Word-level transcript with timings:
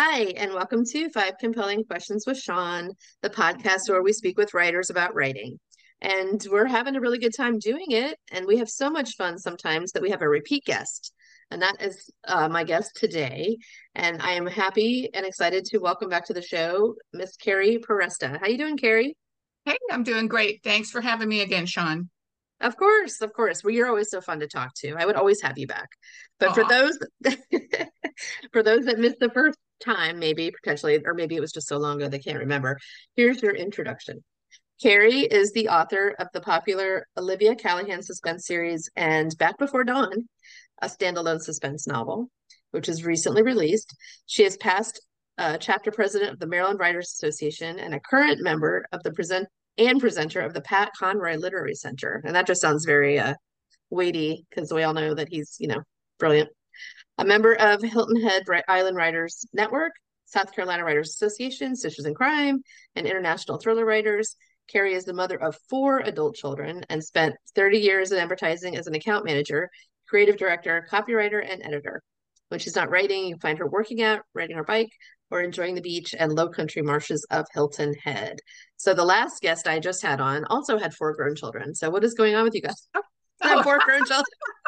Hi, 0.00 0.26
and 0.36 0.54
welcome 0.54 0.84
to 0.84 1.08
Five 1.08 1.38
Compelling 1.40 1.82
Questions 1.82 2.22
with 2.24 2.38
Shawn, 2.38 2.92
the 3.20 3.30
podcast 3.30 3.88
where 3.88 4.00
we 4.00 4.12
speak 4.12 4.38
with 4.38 4.54
writers 4.54 4.90
about 4.90 5.12
writing. 5.16 5.58
And 6.00 6.40
we're 6.52 6.68
having 6.68 6.94
a 6.94 7.00
really 7.00 7.18
good 7.18 7.34
time 7.36 7.58
doing 7.58 7.86
it. 7.88 8.16
And 8.30 8.46
we 8.46 8.58
have 8.58 8.68
so 8.68 8.90
much 8.90 9.16
fun 9.16 9.38
sometimes 9.38 9.90
that 9.90 10.02
we 10.02 10.10
have 10.10 10.22
a 10.22 10.28
repeat 10.28 10.64
guest. 10.64 11.12
And 11.50 11.60
that 11.62 11.82
is 11.82 12.08
uh, 12.28 12.48
my 12.48 12.62
guest 12.62 12.92
today. 12.94 13.56
And 13.96 14.22
I 14.22 14.34
am 14.34 14.46
happy 14.46 15.10
and 15.12 15.26
excited 15.26 15.64
to 15.64 15.78
welcome 15.78 16.08
back 16.08 16.26
to 16.26 16.32
the 16.32 16.42
show 16.42 16.94
Miss 17.12 17.34
Kerry 17.34 17.78
Peresta. 17.78 18.38
How 18.38 18.46
are 18.46 18.50
you 18.50 18.56
doing, 18.56 18.76
Kerry? 18.76 19.16
Hey, 19.64 19.78
I'm 19.90 20.04
doing 20.04 20.28
great. 20.28 20.60
Thanks 20.62 20.92
for 20.92 21.00
having 21.00 21.28
me 21.28 21.40
again, 21.40 21.66
Shawn. 21.66 22.08
Of 22.60 22.76
course, 22.76 23.20
of 23.20 23.32
course. 23.32 23.64
Well, 23.64 23.74
you're 23.74 23.88
always 23.88 24.10
so 24.10 24.20
fun 24.20 24.38
to 24.38 24.46
talk 24.46 24.74
to. 24.76 24.94
I 24.96 25.06
would 25.06 25.16
always 25.16 25.42
have 25.42 25.58
you 25.58 25.66
back. 25.66 25.88
But 26.38 26.50
Aww. 26.50 26.54
for 26.54 26.64
those 26.68 26.98
for 28.52 28.62
those 28.62 28.84
that 28.84 29.00
missed 29.00 29.18
the 29.18 29.30
first 29.30 29.58
time, 29.80 30.18
maybe 30.18 30.50
potentially, 30.50 31.00
or 31.04 31.14
maybe 31.14 31.36
it 31.36 31.40
was 31.40 31.52
just 31.52 31.68
so 31.68 31.78
long 31.78 31.96
ago 31.96 32.08
they 32.08 32.18
can't 32.18 32.38
remember. 32.38 32.78
Here's 33.16 33.42
your 33.42 33.54
introduction. 33.54 34.22
Kerry 34.80 35.22
is 35.22 35.52
the 35.52 35.68
author 35.68 36.14
of 36.18 36.28
the 36.32 36.40
popular 36.40 37.06
Olivia 37.16 37.56
Callahan 37.56 38.02
suspense 38.02 38.46
series 38.46 38.88
and 38.94 39.36
Back 39.36 39.58
Before 39.58 39.82
Dawn, 39.82 40.28
a 40.80 40.86
standalone 40.86 41.40
suspense 41.40 41.86
novel, 41.86 42.30
which 42.70 42.88
is 42.88 43.04
recently 43.04 43.42
released. 43.42 43.94
She 44.26 44.44
is 44.44 44.56
past 44.56 45.00
uh, 45.36 45.56
chapter 45.58 45.90
president 45.90 46.32
of 46.32 46.38
the 46.38 46.46
Maryland 46.46 46.78
Writers 46.78 47.12
Association 47.12 47.78
and 47.78 47.94
a 47.94 48.00
current 48.00 48.40
member 48.40 48.86
of 48.92 49.02
the 49.02 49.12
present 49.12 49.48
and 49.78 50.00
presenter 50.00 50.40
of 50.40 50.54
the 50.54 50.60
Pat 50.60 50.90
Conroy 50.96 51.36
Literary 51.36 51.74
Center. 51.74 52.20
And 52.24 52.34
that 52.34 52.46
just 52.46 52.60
sounds 52.60 52.84
very 52.84 53.18
uh, 53.18 53.34
weighty 53.90 54.44
because 54.48 54.72
we 54.72 54.82
all 54.82 54.94
know 54.94 55.14
that 55.14 55.28
he's, 55.28 55.56
you 55.58 55.68
know, 55.68 55.82
brilliant 56.18 56.50
a 57.18 57.24
member 57.24 57.54
of 57.54 57.82
Hilton 57.82 58.22
Head 58.22 58.44
Island 58.68 58.96
Writers 58.96 59.44
Network, 59.52 59.92
South 60.26 60.54
Carolina 60.54 60.84
Writers 60.84 61.10
Association, 61.10 61.74
Sisters 61.74 62.06
in 62.06 62.14
Crime, 62.14 62.62
and 62.94 63.06
International 63.06 63.58
Thriller 63.58 63.84
Writers. 63.84 64.36
Kerry 64.68 64.94
is 64.94 65.04
the 65.04 65.14
mother 65.14 65.36
of 65.36 65.56
four 65.68 66.00
adult 66.00 66.36
children 66.36 66.84
and 66.88 67.02
spent 67.02 67.34
30 67.54 67.78
years 67.78 68.12
in 68.12 68.18
advertising 68.18 68.76
as 68.76 68.86
an 68.86 68.94
account 68.94 69.24
manager, 69.24 69.68
creative 70.06 70.36
director, 70.36 70.86
copywriter, 70.90 71.44
and 71.46 71.62
editor. 71.64 72.02
When 72.48 72.60
she's 72.60 72.76
not 72.76 72.90
writing, 72.90 73.26
you 73.26 73.36
find 73.38 73.58
her 73.58 73.66
working 73.66 74.02
out, 74.02 74.20
riding 74.34 74.56
her 74.56 74.64
bike, 74.64 74.90
or 75.30 75.40
enjoying 75.40 75.74
the 75.74 75.82
beach 75.82 76.14
and 76.18 76.32
low 76.32 76.48
country 76.48 76.82
marshes 76.82 77.26
of 77.30 77.46
Hilton 77.52 77.94
Head. 77.94 78.38
So 78.76 78.94
the 78.94 79.04
last 79.04 79.42
guest 79.42 79.66
I 79.66 79.80
just 79.80 80.02
had 80.02 80.20
on 80.20 80.44
also 80.46 80.78
had 80.78 80.94
four 80.94 81.14
grown 81.14 81.34
children. 81.34 81.74
So 81.74 81.90
what 81.90 82.04
is 82.04 82.14
going 82.14 82.34
on 82.34 82.44
with 82.44 82.54
you 82.54 82.62
guys? 82.62 82.88
Oh. 82.94 83.02
I 83.42 83.48
have 83.48 83.64
four 83.64 83.78
grown 83.78 84.04
children. 84.04 84.24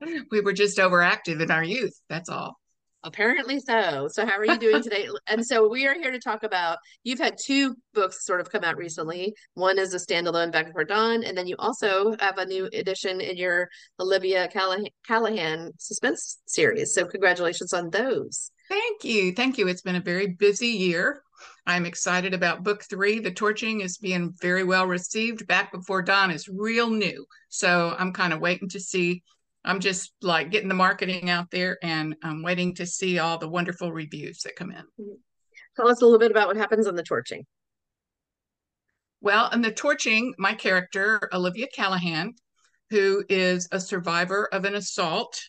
we 0.30 0.40
were 0.40 0.52
just 0.52 0.78
overactive 0.78 1.40
in 1.40 1.50
our 1.50 1.64
youth. 1.64 1.98
That's 2.08 2.28
all. 2.28 2.56
Apparently 3.04 3.60
so. 3.60 4.08
So, 4.10 4.26
how 4.26 4.36
are 4.36 4.44
you 4.44 4.58
doing 4.58 4.82
today? 4.82 5.08
and 5.28 5.46
so, 5.46 5.68
we 5.68 5.86
are 5.86 5.94
here 5.94 6.10
to 6.10 6.18
talk 6.18 6.42
about 6.42 6.78
you've 7.04 7.20
had 7.20 7.36
two 7.42 7.76
books 7.94 8.26
sort 8.26 8.40
of 8.40 8.50
come 8.50 8.64
out 8.64 8.76
recently. 8.76 9.34
One 9.54 9.78
is 9.78 9.94
a 9.94 9.98
standalone 9.98 10.50
Back 10.50 10.66
Before 10.66 10.84
Dawn, 10.84 11.22
and 11.22 11.38
then 11.38 11.46
you 11.46 11.54
also 11.60 12.16
have 12.18 12.38
a 12.38 12.46
new 12.46 12.68
edition 12.72 13.20
in 13.20 13.36
your 13.36 13.68
Olivia 14.00 14.48
Callahan, 14.48 14.86
Callaghan 15.06 15.70
suspense 15.78 16.38
series. 16.46 16.92
So, 16.92 17.06
congratulations 17.06 17.72
on 17.72 17.90
those. 17.90 18.50
Thank 18.68 19.04
you. 19.04 19.32
Thank 19.32 19.58
you. 19.58 19.68
It's 19.68 19.82
been 19.82 19.96
a 19.96 20.00
very 20.00 20.26
busy 20.26 20.66
year. 20.66 21.22
I'm 21.68 21.86
excited 21.86 22.34
about 22.34 22.64
book 22.64 22.82
three. 22.90 23.20
The 23.20 23.30
Torching 23.30 23.80
is 23.80 23.98
being 23.98 24.34
very 24.42 24.64
well 24.64 24.86
received. 24.86 25.46
Back 25.46 25.70
Before 25.70 26.02
Dawn 26.02 26.32
is 26.32 26.48
real 26.48 26.90
new. 26.90 27.24
So, 27.48 27.94
I'm 27.96 28.12
kind 28.12 28.32
of 28.32 28.40
waiting 28.40 28.68
to 28.70 28.80
see 28.80 29.22
I'm 29.64 29.80
just 29.80 30.12
like 30.22 30.50
getting 30.50 30.68
the 30.68 30.74
marketing 30.74 31.30
out 31.30 31.50
there 31.50 31.78
and 31.82 32.14
I'm 32.22 32.42
waiting 32.42 32.74
to 32.76 32.86
see 32.86 33.18
all 33.18 33.38
the 33.38 33.48
wonderful 33.48 33.92
reviews 33.92 34.40
that 34.42 34.56
come 34.56 34.70
in. 34.70 34.78
Mm-hmm. 34.78 35.14
Tell 35.76 35.88
us 35.88 36.00
a 36.00 36.04
little 36.04 36.18
bit 36.18 36.30
about 36.30 36.48
what 36.48 36.56
happens 36.56 36.86
on 36.86 36.96
the 36.96 37.02
torching. 37.02 37.44
Well, 39.20 39.50
in 39.50 39.62
the 39.62 39.72
torching, 39.72 40.34
my 40.38 40.54
character, 40.54 41.28
Olivia 41.32 41.66
Callahan, 41.74 42.34
who 42.90 43.24
is 43.28 43.68
a 43.72 43.80
survivor 43.80 44.48
of 44.52 44.64
an 44.64 44.74
assault, 44.74 45.40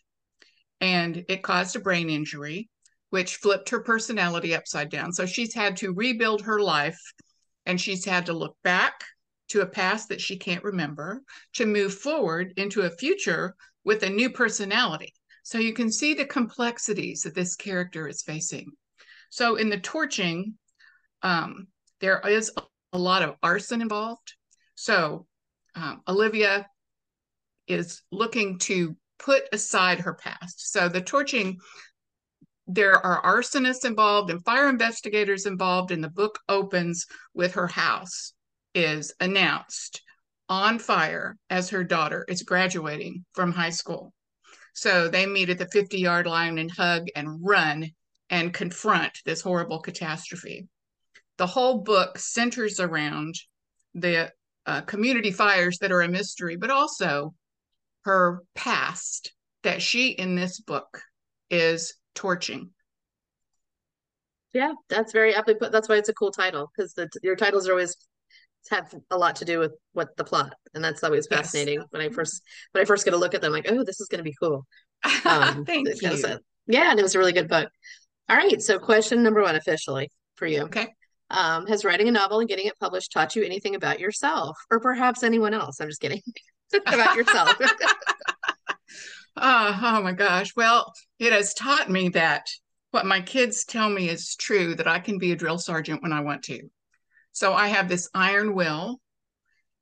and 0.81 1.23
it 1.29 1.43
caused 1.43 1.75
a 1.75 1.79
brain 1.79 2.09
injury, 2.09 2.69
which 3.11 3.37
flipped 3.37 3.69
her 3.69 3.81
personality 3.81 4.55
upside 4.55 4.89
down. 4.89 5.11
So 5.11 5.25
she's 5.25 5.53
had 5.53 5.77
to 5.77 5.93
rebuild 5.93 6.41
her 6.41 6.59
life 6.59 6.99
and 7.65 7.79
she's 7.79 8.05
had 8.05 8.25
to 8.27 8.33
look 8.33 8.55
back 8.63 9.03
to 9.49 9.61
a 9.61 9.65
past 9.65 10.09
that 10.09 10.21
she 10.21 10.37
can't 10.37 10.63
remember 10.63 11.21
to 11.53 11.65
move 11.65 11.93
forward 11.93 12.53
into 12.57 12.81
a 12.81 12.89
future 12.89 13.55
with 13.83 14.03
a 14.03 14.09
new 14.09 14.29
personality. 14.29 15.13
So 15.43 15.57
you 15.57 15.73
can 15.73 15.91
see 15.91 16.13
the 16.13 16.25
complexities 16.25 17.23
that 17.23 17.35
this 17.35 17.55
character 17.55 18.07
is 18.07 18.21
facing. 18.21 18.71
So 19.29 19.55
in 19.55 19.69
the 19.69 19.79
torching, 19.79 20.55
um, 21.21 21.67
there 22.01 22.21
is 22.27 22.51
a 22.93 22.97
lot 22.97 23.23
of 23.23 23.35
arson 23.41 23.81
involved. 23.81 24.33
So 24.75 25.25
um, 25.75 26.01
Olivia 26.07 26.67
is 27.67 28.01
looking 28.11 28.57
to 28.59 28.95
put 29.19 29.43
aside 29.51 29.99
her 29.99 30.13
past. 30.15 30.71
So 30.71 30.89
the 30.89 31.01
torching, 31.01 31.59
there 32.67 33.03
are 33.05 33.21
arsonists 33.21 33.85
involved 33.85 34.29
and 34.29 34.43
fire 34.43 34.69
investigators 34.69 35.45
involved, 35.45 35.91
and 35.91 36.03
the 36.03 36.09
book 36.09 36.39
opens 36.47 37.05
with 37.33 37.53
her 37.53 37.67
house 37.67 38.33
is 38.73 39.13
announced 39.19 40.01
on 40.49 40.79
fire 40.79 41.37
as 41.49 41.69
her 41.69 41.83
daughter 41.83 42.25
is 42.27 42.43
graduating 42.43 43.23
from 43.33 43.51
high 43.51 43.69
school. 43.69 44.13
So 44.73 45.07
they 45.07 45.25
meet 45.25 45.49
at 45.49 45.59
the 45.59 45.67
50 45.67 45.99
yard 45.99 46.25
line 46.25 46.57
and 46.57 46.71
hug 46.71 47.07
and 47.15 47.39
run 47.41 47.91
and 48.29 48.53
confront 48.53 49.19
this 49.25 49.41
horrible 49.41 49.79
catastrophe. 49.79 50.67
The 51.37 51.47
whole 51.47 51.79
book 51.79 52.17
centers 52.17 52.79
around 52.79 53.35
the 53.93 54.31
uh, 54.65 54.81
community 54.81 55.31
fires 55.31 55.77
that 55.79 55.91
are 55.91 56.01
a 56.01 56.07
mystery, 56.07 56.55
but 56.55 56.69
also 56.69 57.33
her 58.03 58.43
past 58.55 59.33
that 59.63 59.81
she 59.81 60.09
in 60.09 60.35
this 60.35 60.59
book 60.59 61.01
is 61.49 61.93
torching. 62.15 62.71
Yeah, 64.53 64.73
that's 64.89 65.11
very 65.11 65.35
aptly 65.35 65.55
put. 65.55 65.71
That's 65.71 65.87
why 65.87 65.97
it's 65.97 66.09
a 66.09 66.13
cool 66.13 66.31
title 66.31 66.71
because 66.75 66.95
your 67.21 67.35
titles 67.35 67.67
are 67.67 67.71
always 67.71 67.95
have 68.69 68.93
a 69.11 69.17
lot 69.17 69.37
to 69.37 69.45
do 69.45 69.59
with 69.59 69.73
what 69.93 70.15
the 70.17 70.23
plot. 70.23 70.53
And 70.73 70.83
that's 70.83 71.03
always 71.03 71.27
fascinating 71.27 71.79
yes. 71.79 71.87
when 71.89 72.01
i 72.01 72.09
first 72.09 72.41
when 72.71 72.81
i 72.81 72.85
first 72.85 73.05
get 73.05 73.13
a 73.13 73.17
look 73.17 73.33
at 73.33 73.41
them 73.41 73.51
like 73.51 73.69
oh 73.69 73.83
this 73.83 73.99
is 73.99 74.07
going 74.07 74.19
to 74.19 74.23
be 74.23 74.35
cool. 74.39 74.65
Um 75.25 75.65
thank 75.67 75.87
you. 76.01 76.39
yeah 76.67 76.91
and 76.91 76.99
it 76.99 77.03
was 77.03 77.15
a 77.15 77.19
really 77.19 77.33
good 77.33 77.47
book. 77.47 77.69
All 78.29 78.37
right 78.37 78.61
so 78.61 78.79
question 78.79 79.23
number 79.23 79.41
one 79.41 79.55
officially 79.55 80.09
for 80.35 80.45
you. 80.45 80.63
Okay. 80.63 80.87
Um, 81.31 81.67
has 81.67 81.85
writing 81.85 82.07
a 82.07 82.11
novel 82.11 82.39
and 82.39 82.49
getting 82.49 82.65
it 82.65 82.79
published 82.79 83.11
taught 83.11 83.35
you 83.35 83.43
anything 83.43 83.75
about 83.75 83.99
yourself 83.99 84.57
or 84.71 84.79
perhaps 84.79 85.21
anyone 85.21 85.53
else? 85.53 85.79
I'm 85.79 85.87
just 85.87 86.01
kidding. 86.01 86.21
About 86.85 87.15
yourself. 87.15 87.55
Oh, 89.37 89.79
oh 89.83 90.01
my 90.03 90.11
gosh. 90.11 90.55
Well 90.55 90.93
it 91.17 91.33
has 91.33 91.53
taught 91.53 91.89
me 91.89 92.09
that 92.09 92.47
what 92.91 93.05
my 93.05 93.21
kids 93.21 93.65
tell 93.65 93.89
me 93.89 94.09
is 94.09 94.35
true 94.35 94.75
that 94.75 94.87
i 94.87 94.99
can 94.99 95.17
be 95.17 95.31
a 95.31 95.35
drill 95.35 95.57
sergeant 95.57 96.01
when 96.01 96.13
i 96.13 96.21
want 96.21 96.43
to 96.43 96.59
so 97.39 97.53
I 97.53 97.67
have 97.67 97.87
this 97.87 98.09
iron 98.13 98.53
will. 98.53 98.99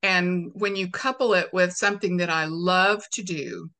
And 0.03 0.51
when 0.53 0.75
you 0.75 0.91
couple 0.91 1.33
it 1.33 1.51
with 1.51 1.73
something 1.73 2.17
that 2.17 2.29
I 2.29 2.45
love 2.45 3.03
to 3.13 3.23
do, 3.23 3.71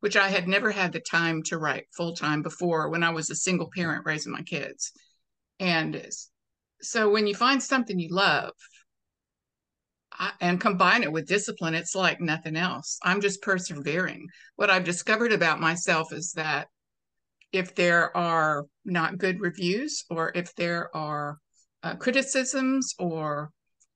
which 0.00 0.16
I 0.16 0.28
had 0.28 0.48
never 0.48 0.70
had 0.70 0.94
the 0.94 1.00
time 1.00 1.42
to 1.48 1.58
write 1.58 1.84
full 1.94 2.16
time 2.16 2.40
before 2.40 2.88
when 2.88 3.02
I 3.02 3.10
was 3.10 3.28
a 3.28 3.34
single 3.34 3.68
parent 3.76 4.06
raising 4.06 4.32
my 4.32 4.40
kids. 4.40 4.90
And 5.60 6.02
so 6.80 7.10
when 7.10 7.26
you 7.26 7.34
find 7.34 7.62
something 7.62 7.98
you 7.98 8.08
love 8.08 8.52
I, 10.18 10.32
and 10.40 10.58
combine 10.58 11.02
it 11.02 11.12
with 11.12 11.28
discipline, 11.28 11.74
it's 11.74 11.94
like 11.94 12.22
nothing 12.22 12.56
else. 12.56 12.98
I'm 13.02 13.20
just 13.20 13.42
persevering. 13.42 14.28
What 14.54 14.70
I've 14.70 14.84
discovered 14.84 15.32
about 15.32 15.60
myself 15.60 16.10
is 16.10 16.32
that 16.36 16.68
if 17.52 17.74
there 17.74 18.16
are 18.16 18.64
not 18.86 19.18
good 19.18 19.42
reviews 19.42 20.06
or 20.08 20.32
if 20.34 20.54
there 20.54 20.88
are 20.96 21.36
uh, 21.86 21.96
criticisms 21.96 22.94
or 22.98 23.50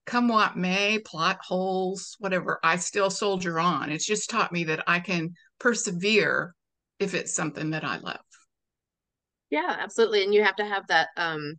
come 0.06 0.28
what 0.28 0.56
may, 0.56 0.98
plot 0.98 1.38
holes, 1.42 2.16
whatever, 2.18 2.58
I 2.62 2.76
still 2.76 3.10
soldier 3.10 3.58
on. 3.60 3.90
It's 3.90 4.06
just 4.06 4.30
taught 4.30 4.52
me 4.52 4.64
that 4.64 4.84
I 4.86 5.00
can 5.00 5.34
persevere 5.58 6.54
if 6.98 7.14
it's 7.14 7.34
something 7.34 7.70
that 7.70 7.84
I 7.84 7.98
love. 7.98 8.20
Yeah, 9.50 9.76
absolutely. 9.78 10.22
And 10.24 10.32
you 10.32 10.44
have 10.44 10.56
to 10.56 10.64
have 10.64 10.86
that 10.88 11.08
um 11.16 11.58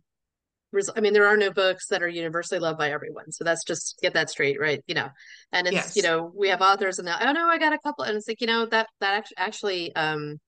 I 0.96 1.00
mean, 1.00 1.12
there 1.12 1.26
are 1.26 1.36
no 1.36 1.50
books 1.50 1.88
that 1.88 2.02
are 2.02 2.08
universally 2.08 2.58
loved 2.58 2.78
by 2.78 2.92
everyone. 2.92 3.30
So 3.30 3.44
that's 3.44 3.62
just 3.62 3.98
get 4.00 4.14
that 4.14 4.30
straight, 4.30 4.58
right? 4.58 4.82
You 4.86 4.94
know, 4.94 5.08
and 5.52 5.66
it's, 5.66 5.74
yes. 5.74 5.96
you 5.96 6.02
know, 6.02 6.32
we 6.34 6.48
have 6.48 6.62
authors 6.62 6.98
and 6.98 7.06
they'll, 7.06 7.18
oh 7.20 7.32
no, 7.32 7.46
I 7.46 7.58
got 7.58 7.74
a 7.74 7.78
couple. 7.78 8.06
And 8.06 8.16
it's 8.16 8.26
like, 8.26 8.40
you 8.40 8.46
know, 8.46 8.64
that 8.66 8.88
that 9.00 9.26
actually 9.36 9.94
um 9.94 10.40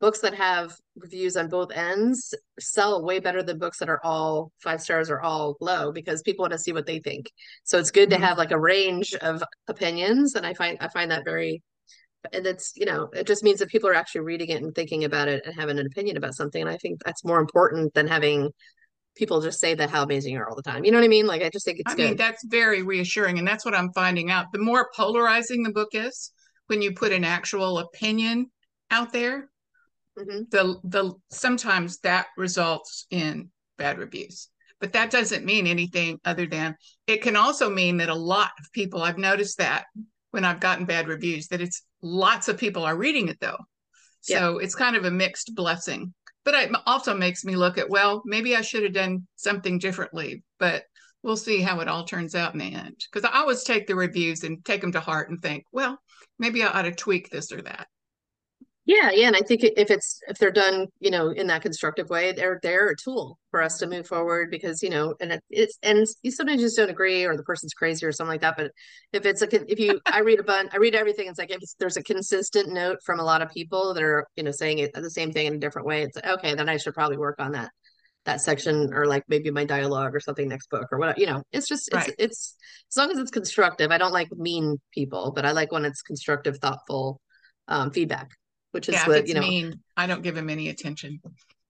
books 0.00 0.20
that 0.20 0.34
have 0.34 0.74
reviews 0.96 1.36
on 1.36 1.48
both 1.48 1.70
ends 1.72 2.34
sell 2.58 3.04
way 3.04 3.20
better 3.20 3.42
than 3.42 3.58
books 3.58 3.78
that 3.78 3.88
are 3.88 4.00
all 4.02 4.50
five 4.62 4.80
stars 4.80 5.10
or 5.10 5.20
all 5.20 5.56
low 5.60 5.92
because 5.92 6.22
people 6.22 6.42
want 6.42 6.52
to 6.52 6.58
see 6.58 6.72
what 6.72 6.86
they 6.86 6.98
think. 6.98 7.30
So 7.64 7.78
it's 7.78 7.90
good 7.90 8.10
mm-hmm. 8.10 8.20
to 8.20 8.26
have 8.26 8.38
like 8.38 8.50
a 8.50 8.58
range 8.58 9.14
of 9.14 9.42
opinions, 9.68 10.34
and 10.34 10.46
I 10.46 10.54
find 10.54 10.78
I 10.80 10.88
find 10.88 11.10
that 11.10 11.24
very 11.24 11.62
and 12.32 12.46
it's 12.46 12.72
you 12.76 12.84
know 12.84 13.08
it 13.14 13.26
just 13.26 13.42
means 13.42 13.60
that 13.60 13.70
people 13.70 13.88
are 13.88 13.94
actually 13.94 14.20
reading 14.20 14.50
it 14.50 14.62
and 14.62 14.74
thinking 14.74 15.04
about 15.04 15.28
it 15.28 15.42
and 15.46 15.54
having 15.54 15.78
an 15.78 15.86
opinion 15.86 16.18
about 16.18 16.34
something 16.34 16.60
and 16.60 16.70
i 16.70 16.76
think 16.76 17.00
that's 17.02 17.24
more 17.24 17.40
important 17.40 17.94
than 17.94 18.06
having 18.06 18.50
people 19.16 19.40
just 19.40 19.58
say 19.58 19.74
that 19.74 19.88
how 19.88 20.02
amazing 20.02 20.34
you 20.34 20.38
are 20.38 20.46
all 20.46 20.54
the 20.54 20.62
time 20.62 20.84
you 20.84 20.92
know 20.92 20.98
what 20.98 21.04
i 21.04 21.08
mean 21.08 21.26
like 21.26 21.40
i 21.40 21.48
just 21.48 21.64
think 21.64 21.78
it's 21.78 21.92
I 21.92 21.96
good 21.96 22.08
mean, 22.08 22.16
that's 22.16 22.44
very 22.44 22.82
reassuring. 22.82 23.38
And 23.38 23.46
that's 23.46 23.64
what 23.64 23.74
I'm 23.74 23.92
finding 23.92 24.30
out. 24.30 24.46
The 24.52 24.58
more 24.58 24.90
polarizing 24.94 25.62
the 25.62 25.72
book 25.72 25.90
is, 25.92 26.32
when 26.66 26.82
you 26.82 26.92
put 26.92 27.12
an 27.12 27.24
actual 27.24 27.78
opinion 27.78 28.50
out 28.90 29.12
there, 29.12 29.48
Mhm. 30.20 30.50
the 30.50 30.80
the 30.84 31.14
sometimes 31.30 31.98
that 32.00 32.26
results 32.36 33.06
in 33.10 33.50
bad 33.78 33.98
reviews. 33.98 34.48
But 34.80 34.92
that 34.94 35.10
doesn't 35.10 35.44
mean 35.44 35.66
anything 35.66 36.20
other 36.24 36.46
than 36.46 36.76
it 37.06 37.22
can 37.22 37.36
also 37.36 37.68
mean 37.68 37.98
that 37.98 38.08
a 38.08 38.14
lot 38.14 38.50
of 38.58 38.72
people 38.72 39.02
I've 39.02 39.18
noticed 39.18 39.58
that 39.58 39.86
when 40.30 40.44
I've 40.44 40.60
gotten 40.60 40.86
bad 40.86 41.08
reviews, 41.08 41.48
that 41.48 41.60
it's 41.60 41.82
lots 42.02 42.48
of 42.48 42.56
people 42.56 42.84
are 42.84 42.96
reading 42.96 43.28
it 43.28 43.38
though. 43.40 43.58
So 44.22 44.58
it's 44.58 44.74
kind 44.74 44.96
of 44.96 45.04
a 45.04 45.10
mixed 45.10 45.54
blessing. 45.54 46.14
But 46.44 46.54
it 46.54 46.70
also 46.86 47.14
makes 47.14 47.44
me 47.44 47.56
look 47.56 47.78
at, 47.78 47.90
well, 47.90 48.22
maybe 48.24 48.56
I 48.56 48.62
should 48.62 48.82
have 48.84 48.94
done 48.94 49.26
something 49.36 49.78
differently. 49.78 50.42
But 50.58 50.84
we'll 51.22 51.36
see 51.36 51.60
how 51.60 51.80
it 51.80 51.88
all 51.88 52.04
turns 52.04 52.34
out 52.34 52.54
in 52.54 52.58
the 52.60 52.72
end. 52.74 52.96
Because 53.10 53.28
I 53.30 53.38
always 53.38 53.62
take 53.62 53.86
the 53.86 53.94
reviews 53.94 54.44
and 54.44 54.64
take 54.64 54.80
them 54.80 54.92
to 54.92 55.00
heart 55.00 55.28
and 55.30 55.40
think, 55.42 55.64
well, 55.72 55.98
maybe 56.38 56.62
I 56.62 56.68
ought 56.68 56.82
to 56.82 56.92
tweak 56.92 57.28
this 57.30 57.52
or 57.52 57.60
that. 57.62 57.88
Yeah, 58.90 59.10
yeah, 59.12 59.28
and 59.28 59.36
I 59.36 59.40
think 59.42 59.62
if 59.62 59.88
it's 59.88 60.18
if 60.26 60.38
they're 60.38 60.50
done, 60.50 60.88
you 60.98 61.12
know, 61.12 61.30
in 61.30 61.46
that 61.46 61.62
constructive 61.62 62.10
way, 62.10 62.32
they're 62.32 62.58
they're 62.60 62.88
a 62.88 62.96
tool 62.96 63.38
for 63.52 63.62
us 63.62 63.78
to 63.78 63.86
move 63.86 64.08
forward 64.08 64.50
because 64.50 64.82
you 64.82 64.90
know, 64.90 65.14
and 65.20 65.30
it, 65.30 65.44
it's 65.48 65.78
and 65.84 66.08
you 66.24 66.32
sometimes 66.32 66.60
just 66.60 66.76
don't 66.76 66.90
agree 66.90 67.24
or 67.24 67.36
the 67.36 67.44
person's 67.44 67.72
crazy 67.72 68.04
or 68.04 68.10
something 68.10 68.32
like 68.32 68.40
that. 68.40 68.56
But 68.56 68.72
if 69.12 69.24
it's 69.26 69.42
like 69.42 69.54
if 69.54 69.78
you, 69.78 70.00
I 70.06 70.20
read 70.22 70.40
a 70.40 70.42
bunch, 70.42 70.70
I 70.74 70.78
read 70.78 70.96
everything. 70.96 71.28
It's 71.28 71.38
like 71.38 71.52
if 71.52 71.60
there's 71.78 71.98
a 71.98 72.02
consistent 72.02 72.72
note 72.72 72.98
from 73.06 73.20
a 73.20 73.24
lot 73.24 73.42
of 73.42 73.52
people 73.52 73.94
that 73.94 74.02
are 74.02 74.26
you 74.34 74.42
know 74.42 74.50
saying 74.50 74.80
it 74.80 74.92
the 74.92 75.08
same 75.08 75.30
thing 75.30 75.46
in 75.46 75.54
a 75.54 75.58
different 75.58 75.86
way. 75.86 76.02
It's 76.02 76.16
like, 76.16 76.26
okay, 76.26 76.56
then 76.56 76.68
I 76.68 76.76
should 76.76 76.94
probably 76.94 77.16
work 77.16 77.36
on 77.38 77.52
that 77.52 77.70
that 78.24 78.40
section 78.40 78.92
or 78.92 79.06
like 79.06 79.22
maybe 79.28 79.52
my 79.52 79.64
dialogue 79.64 80.16
or 80.16 80.20
something 80.20 80.48
next 80.48 80.68
book 80.68 80.88
or 80.90 80.98
what 80.98 81.16
you 81.16 81.26
know. 81.26 81.44
It's 81.52 81.68
just 81.68 81.86
it's 81.94 82.08
Right. 82.08 82.14
it's 82.18 82.56
as 82.90 82.96
long 82.96 83.12
as 83.12 83.18
it's 83.18 83.30
constructive. 83.30 83.92
I 83.92 83.98
don't 83.98 84.12
like 84.12 84.32
mean 84.32 84.78
people, 84.92 85.30
but 85.32 85.46
I 85.46 85.52
like 85.52 85.70
when 85.70 85.84
it's 85.84 86.02
constructive, 86.02 86.58
thoughtful 86.58 87.20
um, 87.68 87.92
feedback 87.92 88.30
which 88.72 88.88
is 88.88 88.94
yeah, 88.94 89.06
what 89.06 89.26
you 89.26 89.34
know. 89.34 89.40
mean, 89.40 89.80
I 89.96 90.06
don't 90.06 90.22
give 90.22 90.34
them 90.34 90.50
any 90.50 90.68
attention. 90.68 91.20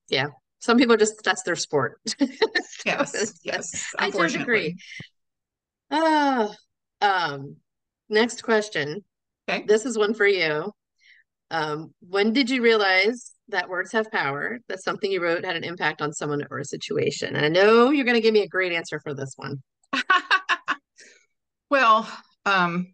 Yeah, 0.09 0.27
some 0.59 0.77
people 0.77 0.97
just 0.97 1.21
that's 1.23 1.43
their 1.43 1.55
sport. 1.55 1.99
Yes, 2.83 3.39
yes. 3.43 3.93
i 3.99 4.09
don't 4.09 4.35
agree 4.35 4.75
Ah, 5.91 6.49
um 7.01 7.57
next 8.09 8.43
question. 8.43 9.03
Okay. 9.47 9.63
this 9.67 9.85
is 9.85 9.97
one 9.97 10.13
for 10.15 10.25
you. 10.27 10.71
Um 11.51 11.93
when 12.07 12.33
did 12.33 12.49
you 12.49 12.63
realize 12.63 13.33
that 13.49 13.69
words 13.69 13.91
have 13.91 14.09
power 14.11 14.59
that 14.69 14.81
something 14.81 15.11
you 15.11 15.21
wrote 15.21 15.45
had 15.45 15.55
an 15.55 15.63
impact 15.63 16.01
on 16.01 16.11
someone 16.13 16.43
or 16.49 16.59
a 16.59 16.65
situation? 16.65 17.35
And 17.35 17.45
i 17.45 17.49
know 17.49 17.91
you're 17.91 18.05
going 18.05 18.15
to 18.15 18.21
give 18.21 18.33
me 18.33 18.41
a 18.43 18.47
great 18.47 18.71
answer 18.71 18.99
for 18.99 19.13
this 19.13 19.33
one. 19.35 19.61
Well, 21.69 22.05
um, 22.45 22.93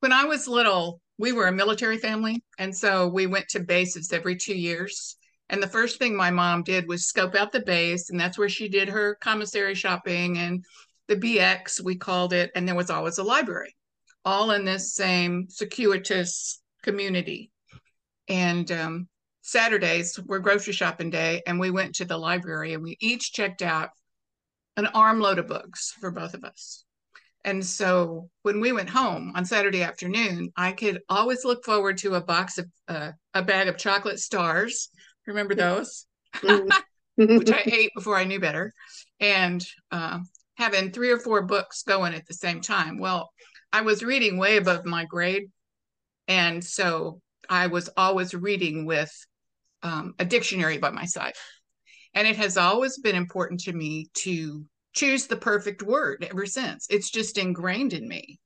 when 0.00 0.12
I 0.12 0.24
was 0.24 0.46
little, 0.46 1.00
we 1.18 1.32
were 1.32 1.46
a 1.46 1.52
military 1.52 1.98
family, 1.98 2.42
and 2.58 2.76
so 2.76 3.08
we 3.08 3.26
went 3.26 3.48
to 3.50 3.60
bases 3.60 4.12
every 4.12 4.36
two 4.36 4.56
years. 4.56 5.16
And 5.48 5.62
the 5.62 5.68
first 5.68 5.98
thing 5.98 6.16
my 6.16 6.30
mom 6.30 6.62
did 6.62 6.88
was 6.88 7.06
scope 7.06 7.34
out 7.34 7.52
the 7.52 7.60
base, 7.60 8.10
and 8.10 8.18
that's 8.18 8.38
where 8.38 8.48
she 8.48 8.68
did 8.68 8.88
her 8.88 9.16
commissary 9.20 9.74
shopping 9.74 10.38
and 10.38 10.64
the 11.08 11.16
BX, 11.16 11.80
we 11.80 11.96
called 11.96 12.32
it. 12.32 12.50
And 12.54 12.66
there 12.66 12.74
was 12.74 12.90
always 12.90 13.18
a 13.18 13.22
library, 13.22 13.76
all 14.24 14.50
in 14.50 14.64
this 14.64 14.94
same 14.94 15.46
circuitous 15.48 16.60
community. 16.82 17.52
And 18.28 18.70
um, 18.72 19.08
Saturdays 19.42 20.18
were 20.18 20.40
grocery 20.40 20.72
shopping 20.72 21.10
day, 21.10 21.42
and 21.46 21.60
we 21.60 21.70
went 21.70 21.94
to 21.96 22.04
the 22.04 22.18
library 22.18 22.74
and 22.74 22.82
we 22.82 22.96
each 23.00 23.32
checked 23.32 23.62
out 23.62 23.90
an 24.76 24.86
armload 24.88 25.38
of 25.38 25.46
books 25.46 25.94
for 26.00 26.10
both 26.10 26.34
of 26.34 26.44
us. 26.44 26.84
And 27.46 27.64
so 27.64 28.28
when 28.42 28.60
we 28.60 28.72
went 28.72 28.90
home 28.90 29.32
on 29.36 29.44
Saturday 29.44 29.84
afternoon, 29.84 30.50
I 30.56 30.72
could 30.72 31.00
always 31.08 31.44
look 31.44 31.64
forward 31.64 31.96
to 31.98 32.16
a 32.16 32.20
box 32.20 32.58
of 32.58 32.66
uh, 32.88 33.12
a 33.34 33.42
bag 33.42 33.68
of 33.68 33.78
chocolate 33.78 34.18
stars. 34.18 34.88
Remember 35.28 35.54
those? 35.54 36.06
Mhm. 36.42 36.68
Which 37.16 37.50
I 37.50 37.62
ate 37.64 37.92
before 37.94 38.16
I 38.16 38.24
knew 38.24 38.38
better, 38.38 38.74
and 39.20 39.64
uh, 39.90 40.18
having 40.56 40.90
three 40.90 41.10
or 41.10 41.18
four 41.18 41.42
books 41.46 41.82
going 41.82 42.12
at 42.12 42.26
the 42.26 42.34
same 42.34 42.60
time. 42.60 42.98
Well, 42.98 43.30
I 43.72 43.80
was 43.80 44.02
reading 44.02 44.36
way 44.36 44.58
above 44.58 44.84
my 44.84 45.06
grade, 45.06 45.44
and 46.28 46.62
so 46.62 47.22
I 47.48 47.68
was 47.68 47.88
always 47.96 48.34
reading 48.34 48.84
with 48.84 49.10
um, 49.82 50.14
a 50.18 50.26
dictionary 50.26 50.76
by 50.76 50.90
my 50.90 51.06
side. 51.06 51.34
And 52.12 52.28
it 52.28 52.36
has 52.36 52.58
always 52.58 52.98
been 52.98 53.16
important 53.16 53.60
to 53.60 53.72
me 53.72 54.08
to 54.24 54.66
choose 54.96 55.26
the 55.26 55.36
perfect 55.36 55.82
word 55.82 56.26
ever 56.28 56.46
since. 56.46 56.86
It's 56.90 57.10
just 57.10 57.38
ingrained 57.38 57.92
in 57.92 58.08
me. 58.08 58.40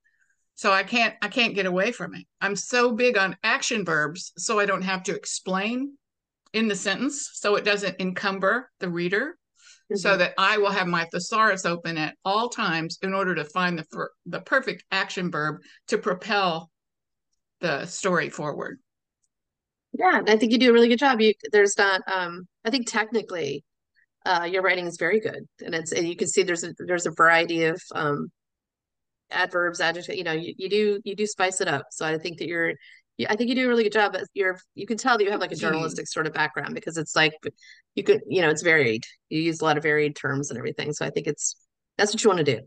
So 0.57 0.71
I 0.71 0.83
can't 0.83 1.15
I 1.23 1.29
can't 1.29 1.55
get 1.55 1.65
away 1.65 1.93
from 1.93 2.15
it. 2.15 2.27
I'm 2.43 2.57
so 2.57 2.93
big 2.93 3.17
on 3.17 3.37
action 3.43 3.85
verbs 3.85 4.33
so 4.37 4.59
I 4.59 4.67
don't 4.67 4.83
have 4.83 5.03
to 5.05 5.15
explain 5.15 5.97
in 6.53 6.69
the 6.69 6.77
sentence 6.77 7.31
so 7.33 7.55
it 7.55 7.65
doesn't 7.65 8.01
encumber 8.01 8.71
the 8.81 8.91
reader 8.91 9.37
so 9.95 10.17
that 10.17 10.35
I 10.37 10.59
will 10.59 10.71
have 10.71 10.87
my 10.87 11.05
thesaurus 11.07 11.65
open 11.65 11.97
at 11.97 12.17
all 12.25 12.49
times 12.49 12.99
in 13.03 13.15
order 13.15 13.35
to 13.37 13.45
find 13.45 13.79
the 13.79 14.09
the 14.27 14.41
perfect 14.41 14.85
action 14.93 15.31
verb 15.31 15.57
to 15.89 15.99
propel 15.99 16.71
the 17.61 17.87
story 17.87 18.31
forward. 18.31 18.79
yeah 19.99 20.19
and 20.19 20.31
i 20.31 20.37
think 20.37 20.53
you 20.53 20.59
do 20.59 20.71
a 20.71 20.73
really 20.73 20.89
good 20.89 20.99
job 20.99 21.21
you 21.21 21.33
there's 21.53 21.77
not 21.77 22.01
um 22.13 22.47
i 22.65 22.71
think 22.71 22.87
technically 22.87 23.65
uh 24.27 24.49
your 24.51 24.63
writing 24.63 24.87
is 24.87 24.97
very 24.99 25.21
good 25.21 25.47
and 25.65 25.75
it's 25.75 25.93
and 25.93 26.07
you 26.07 26.17
can 26.17 26.29
see 26.29 26.43
there's 26.43 26.65
a 26.65 26.75
there's 26.79 27.07
a 27.07 27.11
variety 27.13 27.65
of 27.65 27.81
um 27.95 28.29
adverbs 29.31 29.81
adjectives 29.81 30.17
you 30.17 30.25
know 30.25 30.33
you, 30.33 30.55
you 30.59 30.69
do 30.69 31.01
you 31.05 31.15
do 31.15 31.27
spice 31.27 31.61
it 31.61 31.69
up 31.69 31.87
so 31.91 32.05
i 32.05 32.19
think 32.19 32.39
that 32.39 32.49
you're 32.49 32.75
I 33.29 33.37
think 33.37 33.49
you 33.49 33.55
do 33.55 33.67
a 33.67 33.69
really 33.69 33.83
good 33.83 33.93
job. 33.93 34.17
You're 34.35 34.59
you 34.75 34.87
can 34.87 34.97
tell 34.97 35.19
that 35.19 35.25
you 35.25 35.31
have 35.31 35.41
like 35.41 35.53
a 35.53 35.57
journalistic 35.57 36.07
sort 36.09 36.27
of 36.27 36.33
background 36.33 36.75
because 36.75 36.97
it's 36.97 37.15
like 37.15 37.33
you 37.95 38.03
could 38.03 38.23
you 38.29 38.41
know 38.43 38.49
it's 38.49 38.63
varied. 38.63 39.05
You 39.29 39.41
use 39.41 39.61
a 39.61 39.65
lot 39.65 39.77
of 39.77 39.83
varied 39.83 40.17
terms 40.17 40.51
and 40.51 40.59
everything. 40.59 40.93
So 40.93 41.05
I 41.05 41.11
think 41.11 41.27
it's 41.27 41.57
that's 41.99 42.13
what 42.13 42.23
you 42.23 42.31
want 42.31 42.45
to 42.45 42.57
do. 42.57 42.63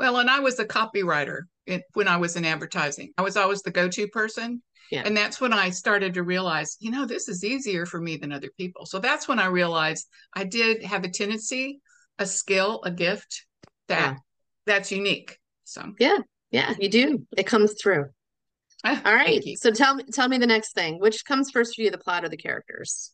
Well, 0.00 0.16
and 0.16 0.30
I 0.30 0.40
was 0.40 0.58
a 0.58 0.64
copywriter 0.64 1.42
in, 1.66 1.82
when 1.92 2.08
I 2.08 2.16
was 2.16 2.34
in 2.36 2.46
advertising. 2.46 3.12
I 3.18 3.22
was 3.22 3.36
always 3.36 3.60
the 3.60 3.70
go-to 3.70 4.08
person. 4.08 4.62
Yeah. 4.90 5.02
And 5.04 5.14
that's 5.14 5.42
when 5.42 5.52
I 5.52 5.68
started 5.68 6.14
to 6.14 6.22
realize, 6.22 6.78
you 6.80 6.90
know, 6.90 7.04
this 7.04 7.28
is 7.28 7.44
easier 7.44 7.84
for 7.84 8.00
me 8.00 8.16
than 8.16 8.32
other 8.32 8.48
people. 8.56 8.86
So 8.86 8.98
that's 8.98 9.28
when 9.28 9.38
I 9.38 9.46
realized 9.46 10.08
I 10.32 10.44
did 10.44 10.82
have 10.84 11.04
a 11.04 11.10
tendency, 11.10 11.82
a 12.18 12.24
skill, 12.24 12.80
a 12.82 12.90
gift 12.90 13.44
that 13.88 14.12
Yeah. 14.12 14.16
that's 14.64 14.90
unique. 14.90 15.38
So 15.64 15.92
Yeah, 15.98 16.16
yeah, 16.50 16.72
you 16.78 16.88
do. 16.88 17.26
It 17.36 17.46
comes 17.46 17.74
through. 17.80 18.06
All 18.84 18.96
right. 19.04 19.44
So 19.58 19.70
tell 19.70 19.96
me 19.96 20.04
tell 20.04 20.28
me 20.28 20.38
the 20.38 20.46
next 20.46 20.72
thing. 20.72 20.98
Which 20.98 21.26
comes 21.26 21.50
first 21.50 21.76
for 21.76 21.82
you, 21.82 21.90
the 21.90 21.98
plot 21.98 22.24
or 22.24 22.30
the 22.30 22.38
characters? 22.38 23.12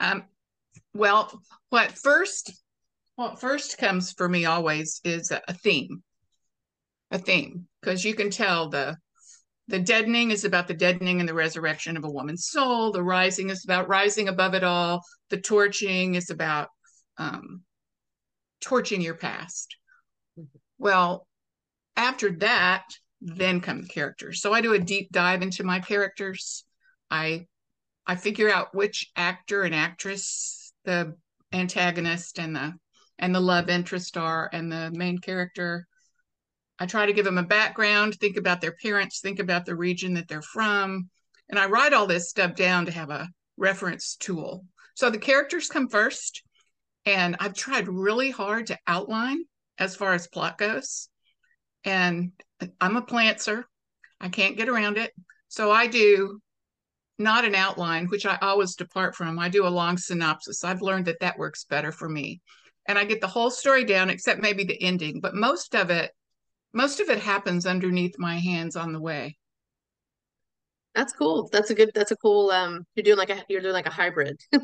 Um, 0.00 0.24
well, 0.92 1.42
what 1.70 1.92
first, 1.92 2.52
what 3.22 3.40
first 3.40 3.78
comes 3.78 4.12
for 4.12 4.28
me 4.28 4.46
always 4.46 5.00
is 5.04 5.30
a, 5.30 5.40
a 5.46 5.54
theme, 5.54 6.02
a 7.12 7.18
theme, 7.18 7.68
because 7.80 8.04
you 8.04 8.14
can 8.14 8.30
tell 8.30 8.68
the 8.68 8.96
the 9.68 9.78
deadening 9.78 10.32
is 10.32 10.44
about 10.44 10.66
the 10.66 10.74
deadening 10.74 11.20
and 11.20 11.28
the 11.28 11.34
resurrection 11.34 11.96
of 11.96 12.04
a 12.04 12.10
woman's 12.10 12.46
soul. 12.46 12.90
The 12.90 13.02
rising 13.02 13.48
is 13.48 13.64
about 13.64 13.88
rising 13.88 14.28
above 14.28 14.54
it 14.54 14.64
all. 14.64 15.02
The 15.30 15.40
torching 15.40 16.16
is 16.16 16.30
about 16.30 16.68
um, 17.16 17.62
torching 18.60 19.00
your 19.00 19.14
past. 19.14 19.76
Well, 20.78 21.28
after 21.96 22.32
that, 22.38 22.84
then 23.20 23.60
come 23.60 23.82
the 23.82 23.88
characters. 23.88 24.42
So 24.42 24.52
I 24.52 24.60
do 24.60 24.72
a 24.72 24.80
deep 24.80 25.12
dive 25.12 25.42
into 25.42 25.62
my 25.62 25.78
characters. 25.78 26.64
I 27.08 27.46
I 28.04 28.16
figure 28.16 28.50
out 28.50 28.74
which 28.74 29.12
actor 29.14 29.62
and 29.62 29.76
actress 29.76 30.72
the 30.84 31.14
antagonist 31.52 32.40
and 32.40 32.56
the 32.56 32.74
and 33.22 33.34
the 33.34 33.40
love 33.40 33.70
interest 33.70 34.18
are 34.18 34.50
and 34.52 34.70
the 34.70 34.90
main 34.92 35.16
character. 35.16 35.86
I 36.78 36.86
try 36.86 37.06
to 37.06 37.12
give 37.12 37.24
them 37.24 37.38
a 37.38 37.44
background, 37.44 38.16
think 38.16 38.36
about 38.36 38.60
their 38.60 38.74
parents, 38.82 39.20
think 39.20 39.38
about 39.38 39.64
the 39.64 39.76
region 39.76 40.14
that 40.14 40.26
they're 40.28 40.42
from, 40.42 41.08
and 41.48 41.58
I 41.58 41.66
write 41.66 41.92
all 41.92 42.08
this 42.08 42.28
stuff 42.28 42.56
down 42.56 42.86
to 42.86 42.92
have 42.92 43.10
a 43.10 43.28
reference 43.56 44.16
tool. 44.16 44.64
So 44.94 45.08
the 45.08 45.18
characters 45.18 45.68
come 45.68 45.88
first, 45.88 46.42
and 47.06 47.36
I've 47.38 47.54
tried 47.54 47.88
really 47.88 48.30
hard 48.30 48.66
to 48.66 48.78
outline 48.86 49.44
as 49.78 49.94
far 49.94 50.14
as 50.14 50.26
plot 50.26 50.58
goes. 50.58 51.08
And 51.84 52.32
I'm 52.80 52.96
a 52.96 53.02
plantser. 53.02 53.64
I 54.20 54.28
can't 54.28 54.56
get 54.56 54.68
around 54.68 54.98
it. 54.98 55.12
So 55.48 55.70
I 55.70 55.86
do 55.86 56.40
not 57.18 57.44
an 57.44 57.54
outline, 57.54 58.06
which 58.06 58.26
I 58.26 58.38
always 58.42 58.74
depart 58.74 59.14
from. 59.14 59.38
I 59.38 59.48
do 59.48 59.66
a 59.66 59.68
long 59.68 59.96
synopsis. 59.96 60.64
I've 60.64 60.82
learned 60.82 61.06
that 61.06 61.20
that 61.20 61.38
works 61.38 61.64
better 61.64 61.92
for 61.92 62.08
me. 62.08 62.40
And 62.86 62.98
I 62.98 63.04
get 63.04 63.20
the 63.20 63.28
whole 63.28 63.50
story 63.50 63.84
down, 63.84 64.10
except 64.10 64.40
maybe 64.40 64.64
the 64.64 64.80
ending. 64.82 65.20
But 65.20 65.34
most 65.34 65.74
of 65.74 65.90
it, 65.90 66.10
most 66.72 67.00
of 67.00 67.10
it 67.10 67.20
happens 67.20 67.66
underneath 67.66 68.18
my 68.18 68.38
hands 68.38 68.76
on 68.76 68.92
the 68.92 69.00
way. 69.00 69.36
That's 70.94 71.12
cool. 71.14 71.48
That's 71.50 71.70
a 71.70 71.74
good. 71.74 71.90
That's 71.94 72.10
a 72.10 72.16
cool. 72.16 72.50
Um, 72.50 72.84
you're 72.94 73.04
doing 73.04 73.16
like 73.16 73.30
a 73.30 73.42
you're 73.48 73.62
doing 73.62 73.72
like 73.72 73.86
a 73.86 73.90
hybrid. 73.90 74.38
you're 74.52 74.62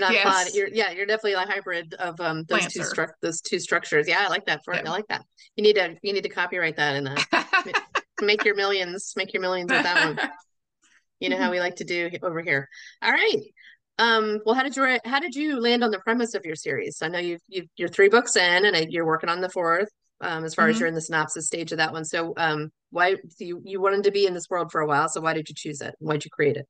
not. 0.00 0.12
Yes. 0.12 0.54
You're 0.54 0.68
yeah. 0.68 0.90
You're 0.90 1.06
definitely 1.06 1.32
a 1.34 1.40
hybrid 1.40 1.94
of 1.94 2.20
um 2.20 2.44
those 2.48 2.60
Planter. 2.60 2.70
two 2.70 2.80
stru- 2.80 3.12
those 3.22 3.40
two 3.40 3.58
structures. 3.58 4.06
Yeah, 4.06 4.22
I 4.26 4.28
like 4.28 4.44
that. 4.46 4.62
For, 4.64 4.74
yeah. 4.74 4.82
I 4.84 4.90
like 4.90 5.06
that. 5.08 5.24
You 5.56 5.62
need 5.62 5.76
to 5.76 5.96
you 6.02 6.12
need 6.12 6.24
to 6.24 6.28
copyright 6.28 6.76
that 6.76 6.96
and 6.96 7.08
uh, 7.08 7.72
make 8.20 8.44
your 8.44 8.56
millions. 8.56 9.14
Make 9.16 9.32
your 9.32 9.40
millions 9.40 9.70
with 9.70 9.82
that 9.82 10.16
one. 10.16 10.30
You 11.22 11.28
know 11.28 11.36
how 11.36 11.50
we 11.50 11.60
like 11.60 11.76
to 11.76 11.84
do 11.84 12.08
over 12.22 12.40
here. 12.40 12.66
All 13.02 13.10
right. 13.12 13.42
Um, 13.98 14.40
well, 14.46 14.54
how 14.54 14.62
did 14.62 14.76
you 14.76 14.98
how 15.04 15.20
did 15.20 15.34
you 15.34 15.60
land 15.60 15.84
on 15.84 15.90
the 15.90 15.98
premise 15.98 16.34
of 16.34 16.44
your 16.44 16.56
series? 16.56 16.98
I 17.02 17.08
know 17.08 17.18
you 17.18 17.38
you 17.48 17.66
you're 17.76 17.88
three 17.88 18.08
books 18.08 18.36
in, 18.36 18.64
and 18.64 18.92
you're 18.92 19.06
working 19.06 19.28
on 19.28 19.40
the 19.40 19.50
fourth 19.50 19.90
um, 20.20 20.44
as 20.44 20.54
far 20.54 20.64
mm-hmm. 20.64 20.70
as 20.70 20.80
you're 20.80 20.88
in 20.88 20.94
the 20.94 21.00
synopsis 21.00 21.46
stage 21.46 21.72
of 21.72 21.78
that 21.78 21.92
one. 21.92 22.04
So, 22.04 22.34
um, 22.36 22.70
why 22.90 23.14
so 23.14 23.44
you 23.44 23.62
you 23.64 23.80
wanted 23.80 24.04
to 24.04 24.10
be 24.10 24.26
in 24.26 24.34
this 24.34 24.48
world 24.50 24.70
for 24.70 24.80
a 24.80 24.86
while? 24.86 25.08
So, 25.08 25.20
why 25.20 25.34
did 25.34 25.48
you 25.48 25.54
choose 25.54 25.80
it? 25.80 25.94
Why 25.98 26.14
did 26.14 26.24
you 26.24 26.30
create 26.30 26.56
it? 26.56 26.66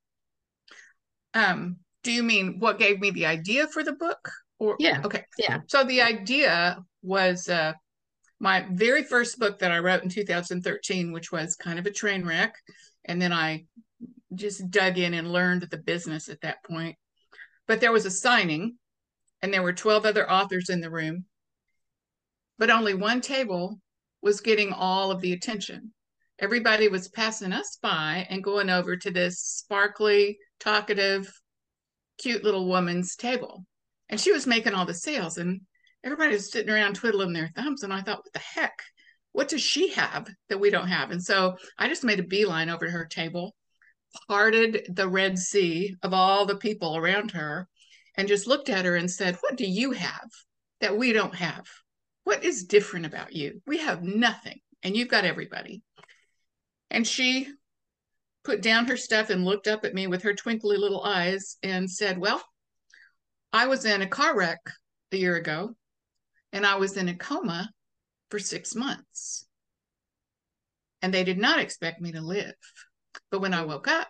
Um, 1.33 1.77
do 2.03 2.11
you 2.11 2.23
mean 2.23 2.59
what 2.59 2.79
gave 2.79 2.99
me 2.99 3.11
the 3.11 3.25
idea 3.25 3.67
for 3.67 3.83
the 3.83 3.93
book? 3.93 4.31
Or 4.59 4.75
yeah, 4.79 5.01
okay, 5.03 5.25
yeah. 5.37 5.59
So 5.67 5.83
the 5.83 6.01
idea 6.01 6.77
was 7.01 7.49
uh, 7.49 7.73
my 8.39 8.65
very 8.71 9.03
first 9.03 9.39
book 9.39 9.59
that 9.59 9.71
I 9.71 9.79
wrote 9.79 10.03
in 10.03 10.09
2013, 10.09 11.11
which 11.11 11.31
was 11.31 11.55
kind 11.55 11.79
of 11.79 11.85
a 11.85 11.91
train 11.91 12.25
wreck, 12.25 12.55
and 13.05 13.21
then 13.21 13.33
I 13.33 13.65
just 14.35 14.69
dug 14.69 14.97
in 14.97 15.13
and 15.13 15.31
learned 15.31 15.63
the 15.63 15.77
business 15.77 16.29
at 16.29 16.41
that 16.41 16.63
point. 16.63 16.95
But 17.67 17.79
there 17.79 17.91
was 17.91 18.05
a 18.05 18.11
signing, 18.11 18.77
and 19.41 19.53
there 19.53 19.63
were 19.63 19.73
12 19.73 20.05
other 20.05 20.29
authors 20.29 20.69
in 20.69 20.81
the 20.81 20.91
room 20.91 21.25
but 22.61 22.69
only 22.69 22.93
one 22.93 23.21
table 23.21 23.81
was 24.21 24.39
getting 24.39 24.71
all 24.71 25.09
of 25.09 25.19
the 25.19 25.33
attention. 25.33 25.91
Everybody 26.37 26.89
was 26.89 27.07
passing 27.07 27.53
us 27.53 27.79
by 27.81 28.27
and 28.29 28.43
going 28.43 28.69
over 28.69 28.95
to 28.95 29.09
this 29.09 29.39
sparkly, 29.39 30.37
talkative, 30.59 31.27
cute 32.19 32.43
little 32.43 32.67
woman's 32.67 33.15
table. 33.15 33.65
And 34.09 34.21
she 34.21 34.31
was 34.31 34.45
making 34.45 34.75
all 34.75 34.85
the 34.85 34.93
sales, 34.93 35.39
and 35.39 35.61
everybody 36.03 36.33
was 36.33 36.51
sitting 36.51 36.71
around 36.71 36.93
twiddling 36.93 37.33
their 37.33 37.49
thumbs. 37.55 37.81
And 37.81 37.91
I 37.91 38.01
thought, 38.01 38.19
what 38.19 38.33
the 38.33 38.37
heck? 38.37 38.77
What 39.31 39.47
does 39.47 39.63
she 39.63 39.93
have 39.93 40.29
that 40.49 40.59
we 40.59 40.69
don't 40.69 40.87
have? 40.87 41.09
And 41.09 41.23
so 41.23 41.55
I 41.79 41.87
just 41.87 42.03
made 42.03 42.19
a 42.19 42.23
beeline 42.23 42.69
over 42.69 42.85
to 42.85 42.91
her 42.91 43.05
table, 43.05 43.55
parted 44.27 44.85
the 44.89 45.07
Red 45.07 45.37
Sea 45.37 45.95
of 46.03 46.13
all 46.13 46.45
the 46.45 46.57
people 46.57 46.97
around 46.97 47.31
her, 47.31 47.67
and 48.15 48.27
just 48.27 48.47
looked 48.47 48.69
at 48.69 48.85
her 48.85 48.95
and 48.95 49.09
said, 49.09 49.37
What 49.41 49.57
do 49.57 49.65
you 49.65 49.91
have 49.91 50.29
that 50.79 50.97
we 50.97 51.13
don't 51.13 51.35
have? 51.35 51.65
What 52.23 52.43
is 52.43 52.65
different 52.65 53.05
about 53.05 53.33
you? 53.33 53.61
We 53.65 53.79
have 53.79 54.03
nothing, 54.03 54.59
and 54.83 54.95
you've 54.95 55.07
got 55.07 55.25
everybody. 55.25 55.81
And 56.89 57.07
she 57.07 57.47
put 58.43 58.61
down 58.61 58.87
her 58.87 58.97
stuff 58.97 59.29
and 59.29 59.45
looked 59.45 59.67
up 59.67 59.85
at 59.85 59.93
me 59.93 60.07
with 60.07 60.23
her 60.23 60.33
twinkly 60.33 60.77
little 60.77 61.03
eyes 61.03 61.57
and 61.63 61.89
said, 61.89 62.17
Well, 62.17 62.43
I 63.53 63.67
was 63.67 63.85
in 63.85 64.01
a 64.01 64.07
car 64.07 64.35
wreck 64.35 64.59
a 65.11 65.17
year 65.17 65.35
ago, 65.35 65.75
and 66.53 66.65
I 66.65 66.75
was 66.75 66.97
in 66.97 67.09
a 67.09 67.15
coma 67.15 67.69
for 68.29 68.39
six 68.39 68.75
months. 68.75 69.45
And 71.01 71.13
they 71.13 71.23
did 71.23 71.37
not 71.37 71.59
expect 71.59 72.01
me 72.01 72.11
to 72.11 72.21
live. 72.21 72.53
But 73.31 73.39
when 73.41 73.53
I 73.53 73.63
woke 73.63 73.87
up, 73.87 74.09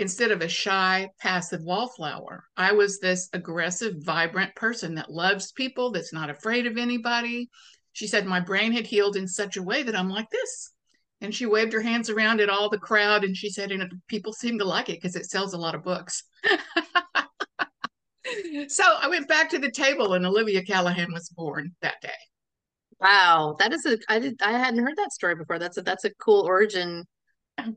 instead 0.00 0.32
of 0.32 0.42
a 0.42 0.48
shy, 0.48 1.08
passive 1.20 1.62
wallflower, 1.62 2.44
I 2.56 2.72
was 2.72 2.98
this 2.98 3.28
aggressive, 3.32 3.94
vibrant 3.98 4.54
person 4.56 4.96
that 4.96 5.10
loves 5.10 5.52
people, 5.52 5.92
that's 5.92 6.12
not 6.12 6.30
afraid 6.30 6.66
of 6.66 6.76
anybody. 6.76 7.48
She 7.92 8.08
said 8.08 8.26
my 8.26 8.40
brain 8.40 8.72
had 8.72 8.86
healed 8.86 9.16
in 9.16 9.28
such 9.28 9.56
a 9.56 9.62
way 9.62 9.84
that 9.84 9.96
I'm 9.96 10.10
like 10.10 10.28
this. 10.30 10.72
And 11.20 11.34
she 11.34 11.46
waved 11.46 11.72
her 11.72 11.82
hands 11.82 12.08
around 12.10 12.40
at 12.40 12.48
all 12.48 12.70
the 12.70 12.78
crowd 12.78 13.24
and 13.24 13.36
she 13.36 13.50
said, 13.50 13.70
and 13.70 13.92
people 14.08 14.32
seem 14.32 14.58
to 14.58 14.64
like 14.64 14.88
it 14.88 14.96
because 15.00 15.16
it 15.16 15.30
sells 15.30 15.52
a 15.52 15.58
lot 15.58 15.74
of 15.74 15.84
books. 15.84 16.24
so 18.68 18.84
I 18.98 19.06
went 19.08 19.28
back 19.28 19.50
to 19.50 19.58
the 19.58 19.70
table 19.70 20.14
and 20.14 20.26
Olivia 20.26 20.64
Callahan 20.64 21.12
was 21.12 21.28
born 21.28 21.72
that 21.82 22.00
day. 22.00 22.08
Wow, 23.00 23.56
that 23.58 23.72
is 23.72 23.84
a 23.86 23.98
I 24.08 24.18
did 24.18 24.40
I 24.42 24.52
hadn't 24.52 24.82
heard 24.82 24.96
that 24.96 25.12
story 25.12 25.34
before. 25.34 25.58
That's 25.58 25.78
a 25.78 25.82
that's 25.82 26.04
a 26.04 26.14
cool 26.14 26.42
origin 26.42 27.06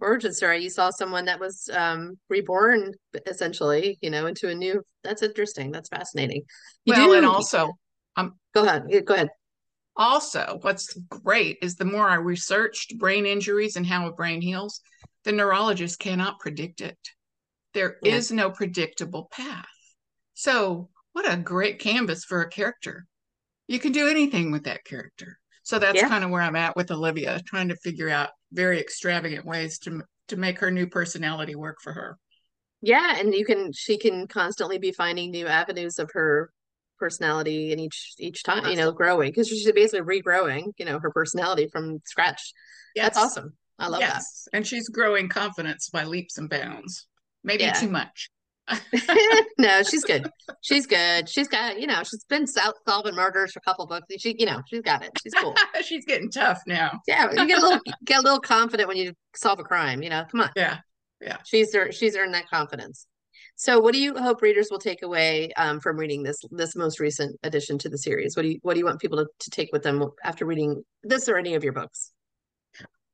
origin 0.02 0.34
story. 0.34 0.64
You 0.64 0.70
saw 0.70 0.90
someone 0.90 1.26
that 1.26 1.40
was 1.40 1.70
um, 1.74 2.18
reborn, 2.30 2.94
essentially, 3.28 3.98
you 4.02 4.10
know, 4.10 4.28
into 4.28 4.50
a 4.50 4.56
new. 4.56 4.82
That's 5.04 5.22
interesting. 5.22 5.72
That's 5.72 5.90
fascinating. 5.90 6.44
You 6.86 6.94
well, 6.94 7.08
do, 7.08 7.14
and 7.14 7.26
also, 7.26 7.72
um, 8.16 8.36
go 8.54 8.64
ahead. 8.64 8.84
Go 9.06 9.14
ahead. 9.14 9.30
Also, 9.96 10.58
what's 10.62 10.94
great 11.10 11.58
is 11.62 11.76
the 11.76 11.86
more 11.86 12.10
I 12.10 12.16
researched 12.16 12.98
brain 12.98 13.26
injuries 13.26 13.76
and 13.76 13.86
how 13.86 14.08
a 14.08 14.12
brain 14.12 14.42
heals, 14.42 14.82
the 15.24 15.32
neurologist 15.32 16.00
cannot 16.00 16.40
predict 16.40 16.82
it. 16.82 16.98
There 17.74 17.98
yeah. 18.02 18.16
is 18.16 18.32
no 18.32 18.50
predictable 18.50 19.30
path. 19.32 19.66
So, 20.34 20.90
what 21.14 21.32
a 21.32 21.38
great 21.38 21.80
canvas 21.80 22.26
for 22.26 22.42
a 22.42 22.50
character. 22.50 23.06
You 23.68 23.80
can 23.80 23.92
do 23.92 24.08
anything 24.08 24.52
with 24.52 24.64
that 24.64 24.84
character. 24.84 25.40
So 25.64 25.80
that's 25.80 26.02
yeah. 26.02 26.10
kind 26.10 26.24
of 26.24 26.30
where 26.30 26.42
I'm 26.42 26.56
at 26.56 26.76
with 26.76 26.92
Olivia, 26.92 27.40
trying 27.46 27.70
to 27.70 27.76
figure 27.78 28.10
out 28.10 28.30
very 28.52 28.80
extravagant 28.80 29.46
ways 29.46 29.80
to 29.80 30.02
to 30.30 30.38
make 30.38 30.60
her 30.60 30.72
new 30.72 30.88
personality 30.88 31.56
work 31.56 31.78
for 31.82 31.94
her. 31.94 32.18
Yeah, 32.82 33.18
and 33.18 33.34
you 33.34 33.46
can 33.46 33.72
she 33.74 33.98
can 33.98 34.28
constantly 34.28 34.78
be 34.78 34.92
finding 34.92 35.32
new 35.32 35.48
avenues 35.48 36.00
of 36.00 36.12
her 36.14 36.52
personality 37.00 37.72
and 37.72 37.80
each 37.80 38.14
each 38.20 38.44
time, 38.44 38.66
you 38.70 38.76
know, 38.76 38.92
growing 38.92 39.32
because 39.32 39.48
she's 39.48 39.70
basically 39.72 40.22
regrowing, 40.22 40.74
you 40.78 40.86
know, 40.86 41.00
her 41.00 41.12
personality 41.12 41.70
from 41.72 42.02
scratch. 42.06 42.54
Yes. 42.96 43.06
That's 43.06 43.18
awesome. 43.18 43.54
I 43.80 43.88
love 43.88 44.02
yes. 44.02 44.48
that. 44.52 44.58
And 44.58 44.68
she's 44.68 44.90
growing 44.90 45.30
confidence 45.30 45.90
by 45.90 46.04
leaps 46.04 46.38
and 46.38 46.50
bounds. 46.50 47.08
Maybe 47.44 47.64
yeah. 47.64 47.74
too 47.74 47.90
much. 47.90 48.30
no, 49.58 49.84
she's 49.84 50.04
good. 50.04 50.30
She's 50.62 50.88
good. 50.88 51.28
She's 51.28 51.48
got, 51.48 51.80
you 51.80 51.88
know, 51.88 52.04
she's 52.04 52.24
been 52.26 52.48
solving 52.48 53.16
murders 53.16 53.52
for 53.52 53.60
a 53.60 53.62
couple 53.62 53.86
books. 53.88 54.08
She, 54.18 54.36
you 54.40 54.46
know, 54.46 54.62
she's 54.68 54.82
got 54.82 55.04
it. 55.04 55.12
She's 55.22 55.34
cool. 55.34 55.56
she's 55.84 56.06
getting 56.06 56.32
tough 56.32 56.62
now. 56.66 57.00
Yeah, 57.08 57.30
you 57.32 57.48
get 57.48 57.60
a 57.60 57.62
little 57.62 57.82
get 58.06 58.20
a 58.20 58.22
little 58.22 58.40
confident 58.40 58.88
when 58.88 58.98
you 58.98 59.14
solve 59.36 59.60
a 59.60 59.64
crime. 59.64 60.02
You 60.02 60.10
know, 60.10 60.26
come 60.32 60.42
on. 60.42 60.50
Yeah, 60.56 60.78
yeah. 61.22 61.38
She's 61.46 61.76
she's 61.92 62.16
earned 62.16 62.34
that 62.34 62.50
confidence. 62.50 63.08
So, 63.56 63.80
what 63.80 63.94
do 63.94 64.02
you 64.02 64.16
hope 64.18 64.42
readers 64.42 64.70
will 64.72 64.80
take 64.80 65.04
away 65.04 65.52
um, 65.58 65.80
from 65.80 65.98
reading 65.98 66.24
this 66.24 66.40
this 66.52 66.76
most 66.76 67.00
recent 67.00 67.38
addition 67.44 67.78
to 67.80 67.90
the 67.90 67.98
series? 67.98 68.36
What 68.36 68.44
do 68.44 68.50
you 68.50 68.60
what 68.62 68.74
do 68.74 68.80
you 68.80 68.86
want 68.86 69.02
people 69.02 69.18
to, 69.20 69.28
to 69.40 69.50
take 69.50 69.70
with 69.72 69.84
them 69.84 70.10
after 70.24 70.46
reading 70.46 70.84
this 71.04 71.30
or 71.30 71.38
any 71.38 71.56
of 71.56 71.64
your 71.64 71.74
books? 71.74 72.12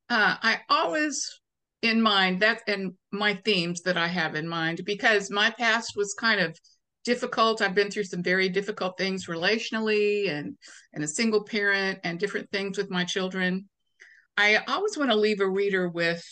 Uh, 0.10 0.36
I 0.42 0.62
always 0.70 1.40
in 1.82 2.02
mind 2.02 2.42
that 2.42 2.62
and 2.68 2.94
my 3.12 3.34
themes 3.34 3.82
that 3.82 3.98
I 3.98 4.08
have 4.08 4.36
in 4.36 4.48
mind 4.48 4.82
because 4.86 5.32
my 5.32 5.50
past 5.52 5.94
was 5.96 6.14
kind 6.14 6.42
of 6.42 6.58
difficult. 7.06 7.62
I've 7.62 7.76
been 7.76 7.90
through 7.90 8.04
some 8.04 8.22
very 8.22 8.50
difficult 8.50 8.98
things 8.98 9.28
relationally 9.28 10.30
and 10.30 10.58
and 10.94 11.04
a 11.04 11.08
single 11.08 11.44
parent 11.44 12.00
and 12.04 12.20
different 12.20 12.52
things 12.52 12.78
with 12.78 12.90
my 12.90 13.06
children. 13.06 13.70
I 14.38 14.58
always 14.68 14.98
want 14.98 15.12
to 15.12 15.18
leave 15.18 15.40
a 15.40 15.50
reader 15.50 15.90
with 15.90 16.24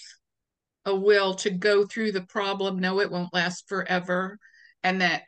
a 0.85 0.95
will 0.95 1.35
to 1.35 1.49
go 1.49 1.85
through 1.85 2.13
the 2.13 2.21
problem, 2.21 2.79
know 2.79 3.01
it 3.01 3.11
won't 3.11 3.33
last 3.33 3.67
forever, 3.67 4.37
and 4.83 5.01
that 5.01 5.23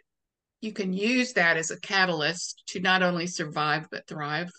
you 0.62 0.72
can 0.72 0.94
use 0.94 1.34
that 1.34 1.58
as 1.58 1.72
a 1.72 1.80
catalyst 1.80 2.64
to 2.68 2.80
not 2.80 3.04
only 3.04 3.28
survive 3.28 3.88
but 3.92 4.08
thrive. 4.08 4.52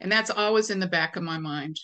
And 0.00 0.10
that's 0.10 0.30
always 0.30 0.70
in 0.70 0.80
the 0.80 0.86
back 0.86 1.16
of 1.16 1.22
my 1.22 1.38
mind. 1.38 1.78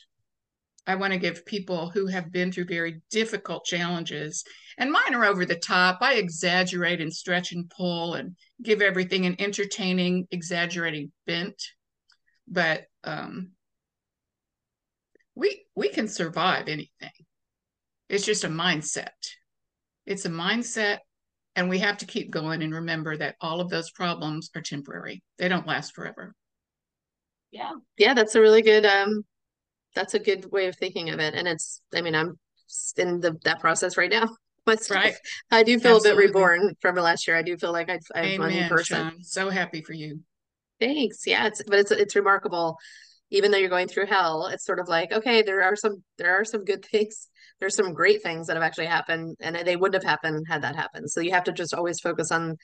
I 0.87 0.97
want 0.97 1.13
to 1.13 1.19
give 1.19 1.47
people 1.47 1.91
who 1.91 2.07
have 2.07 2.33
been 2.33 2.51
through 2.51 2.65
very 2.65 3.01
difficult 3.11 3.65
challenges, 3.65 4.45
and 4.79 4.91
mine 4.91 5.15
are 5.15 5.25
over 5.25 5.45
the 5.45 5.57
top. 5.57 5.99
I 6.01 6.15
exaggerate 6.15 7.01
and 7.01 7.13
stretch 7.13 7.53
and 7.53 7.71
pull 7.71 8.15
and 8.15 8.37
give 8.63 8.83
everything 8.83 9.27
an 9.27 9.37
entertaining, 9.39 10.27
exaggerating 10.33 11.13
bent. 11.27 11.63
But 12.49 12.85
um, 13.05 13.53
we 15.35 15.65
we 15.77 15.89
can 15.89 16.09
survive 16.09 16.67
anything. 16.67 17.11
It's 18.09 18.27
just 18.27 18.45
a 18.45 18.49
mindset. 18.49 19.09
It's 20.05 20.25
a 20.25 20.31
mindset, 20.31 20.99
and 21.55 21.71
we 21.71 21.79
have 21.79 21.99
to 21.99 22.07
keep 22.07 22.31
going 22.31 22.61
and 22.63 22.75
remember 22.75 23.17
that 23.17 23.37
all 23.41 23.61
of 23.61 23.71
those 23.71 23.93
problems 23.93 24.51
are 24.57 24.63
temporary. 24.63 25.23
They 25.39 25.49
don't 25.49 25.67
last 25.67 25.95
forever. 25.95 26.35
Yeah, 27.53 27.73
yeah, 27.97 28.15
that's 28.15 28.35
a 28.35 28.41
really 28.41 28.63
good 28.63 28.85
um, 28.85 29.25
that's 29.95 30.15
a 30.15 30.19
good 30.19 30.51
way 30.51 30.67
of 30.67 30.77
thinking 30.77 31.11
of 31.11 31.21
it. 31.21 31.35
And 31.35 31.47
it's, 31.47 31.81
I 31.95 32.01
mean, 32.01 32.15
I'm 32.15 32.39
in 32.97 33.21
the 33.21 33.39
that 33.45 33.61
process 33.61 33.97
right 33.97 34.11
now. 34.11 34.29
But 34.65 34.79
right. 34.91 35.17
I 35.51 35.65
do 35.65 35.81
feel 35.81 35.97
Absolutely. 35.97 36.11
a 36.11 36.29
bit 36.29 36.35
reborn 36.35 36.77
from 36.81 36.95
last 36.95 37.27
year. 37.27 37.37
I 37.37 37.43
do 37.43 37.57
feel 37.57 37.73
like 37.73 37.91
I've, 37.91 38.07
I've 38.15 38.39
one 38.39 38.51
new 38.51 38.69
person. 38.69 38.97
Shawn. 38.97 39.25
So 39.25 39.51
happy 39.51 39.83
for 39.83 39.93
you. 39.93 40.21
Thanks. 40.79 41.27
Yeah, 41.27 41.49
it's 41.49 41.65
but 41.67 41.81
it's 41.81 41.91
it's 41.91 42.15
remarkable. 42.15 42.77
Even 43.31 43.51
though 43.51 43.59
you're 43.59 43.69
going 43.69 43.89
through 43.89 44.07
hell, 44.07 44.47
it's 44.47 44.65
sort 44.65 44.79
of 44.79 44.87
like 44.87 45.11
okay, 45.11 45.43
there 45.43 45.65
are 45.65 45.75
some 45.75 46.05
there 46.17 46.41
are 46.41 46.45
some 46.45 46.65
good 46.65 46.85
things. 46.85 47.29
There's 47.59 47.75
some 47.75 47.93
great 47.93 48.23
things 48.23 48.47
that 48.47 48.55
have 48.55 48.63
actually 48.63 48.87
happened, 48.87 49.37
and 49.41 49.57
they 49.57 49.75
wouldn't 49.75 50.01
have 50.01 50.09
happened 50.09 50.47
had 50.49 50.63
that 50.63 50.77
happened. 50.77 51.11
So 51.11 51.21
you 51.21 51.33
have 51.33 51.45
to 51.45 51.53
just 51.53 51.75
always 51.75 51.99
focus 51.99 52.31
on 52.31 52.57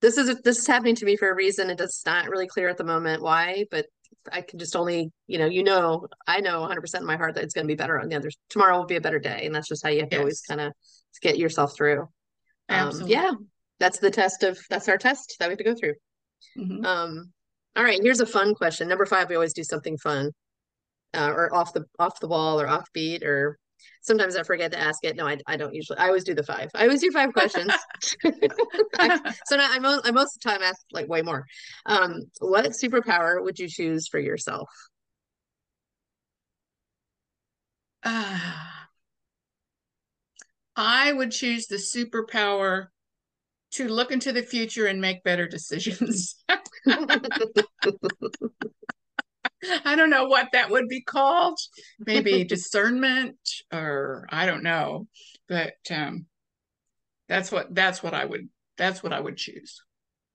this 0.00 0.16
is 0.16 0.40
this 0.42 0.58
is 0.58 0.66
happening 0.66 0.94
to 0.96 1.04
me 1.04 1.16
for 1.16 1.30
a 1.30 1.34
reason. 1.34 1.70
It 1.70 1.78
does 1.78 2.02
not 2.06 2.28
really 2.28 2.46
clear 2.46 2.68
at 2.68 2.76
the 2.76 2.84
moment 2.84 3.22
why, 3.22 3.64
but 3.70 3.86
I 4.30 4.42
can 4.42 4.58
just 4.58 4.76
only, 4.76 5.10
you 5.26 5.38
know, 5.38 5.46
you 5.46 5.62
know, 5.62 6.06
I 6.26 6.40
know 6.40 6.60
100% 6.62 7.00
in 7.00 7.06
my 7.06 7.16
heart 7.16 7.34
that 7.34 7.44
it's 7.44 7.54
going 7.54 7.66
to 7.66 7.72
be 7.72 7.76
better 7.76 7.98
on 8.00 8.08
the 8.08 8.16
other. 8.16 8.30
Tomorrow 8.50 8.78
will 8.78 8.86
be 8.86 8.96
a 8.96 9.00
better 9.00 9.18
day. 9.18 9.46
And 9.46 9.54
that's 9.54 9.68
just 9.68 9.82
how 9.82 9.90
you 9.90 10.00
have 10.00 10.10
to 10.10 10.18
always 10.18 10.40
kind 10.42 10.60
of 10.60 10.72
get 11.22 11.38
yourself 11.38 11.74
through. 11.74 12.08
Um, 12.68 12.92
yeah, 13.06 13.32
that's 13.80 13.98
the 13.98 14.10
test 14.10 14.42
of, 14.42 14.58
that's 14.68 14.88
our 14.88 14.98
test 14.98 15.36
that 15.38 15.48
we 15.48 15.52
have 15.52 15.58
to 15.58 15.64
go 15.64 15.74
through. 15.74 15.94
Mhm. 16.56 16.84
Um, 16.84 17.32
all 17.76 17.84
right, 17.84 18.00
here's 18.02 18.20
a 18.20 18.26
fun 18.26 18.54
question. 18.54 18.88
Number 18.88 19.06
five, 19.06 19.28
we 19.28 19.36
always 19.36 19.54
do 19.54 19.64
something 19.64 19.96
fun, 19.98 20.32
uh, 21.14 21.30
or 21.34 21.54
off 21.54 21.72
the 21.72 21.84
off 21.98 22.20
the 22.20 22.28
wall 22.28 22.60
or 22.60 22.66
offbeat, 22.66 23.22
or 23.22 23.58
sometimes 24.02 24.36
I 24.36 24.42
forget 24.42 24.72
to 24.72 24.78
ask 24.78 25.04
it. 25.04 25.16
No, 25.16 25.26
I, 25.26 25.38
I 25.46 25.56
don't 25.56 25.74
usually. 25.74 25.98
I 25.98 26.06
always 26.06 26.24
do 26.24 26.34
the 26.34 26.42
five. 26.42 26.70
I 26.74 26.84
always 26.84 27.00
do 27.00 27.10
five 27.10 27.32
questions. 27.32 27.72
I- 28.98 29.32
so 29.46 29.56
now 29.56 29.68
I 29.70 29.78
most 29.78 30.06
I 30.06 30.10
most 30.10 30.36
of 30.36 30.42
the 30.42 30.50
time 30.50 30.62
ask 30.62 30.80
like 30.92 31.08
way 31.08 31.22
more. 31.22 31.44
Um, 31.86 32.22
what 32.40 32.66
superpower 32.66 33.42
would 33.42 33.58
you 33.58 33.68
choose 33.68 34.08
for 34.08 34.18
yourself? 34.18 34.68
Ah. 38.04 38.74
I 40.80 41.12
would 41.12 41.32
choose 41.32 41.66
the 41.66 41.74
superpower 41.76 42.86
to 43.72 43.88
look 43.88 44.12
into 44.12 44.32
the 44.32 44.42
future 44.42 44.86
and 44.86 45.00
make 45.00 45.24
better 45.24 45.48
decisions. 45.48 46.36
I 49.84 49.96
don't 49.96 50.10
know 50.10 50.26
what 50.26 50.48
that 50.52 50.70
would 50.70 50.88
be 50.88 51.02
called. 51.02 51.58
Maybe 52.06 52.44
discernment 52.48 53.38
or 53.72 54.26
I 54.30 54.46
don't 54.46 54.62
know. 54.62 55.06
But 55.48 55.74
um 55.90 56.26
that's 57.28 57.52
what 57.52 57.74
that's 57.74 58.02
what 58.02 58.14
I 58.14 58.24
would 58.24 58.48
that's 58.76 59.02
what 59.02 59.12
I 59.12 59.20
would 59.20 59.36
choose. 59.36 59.82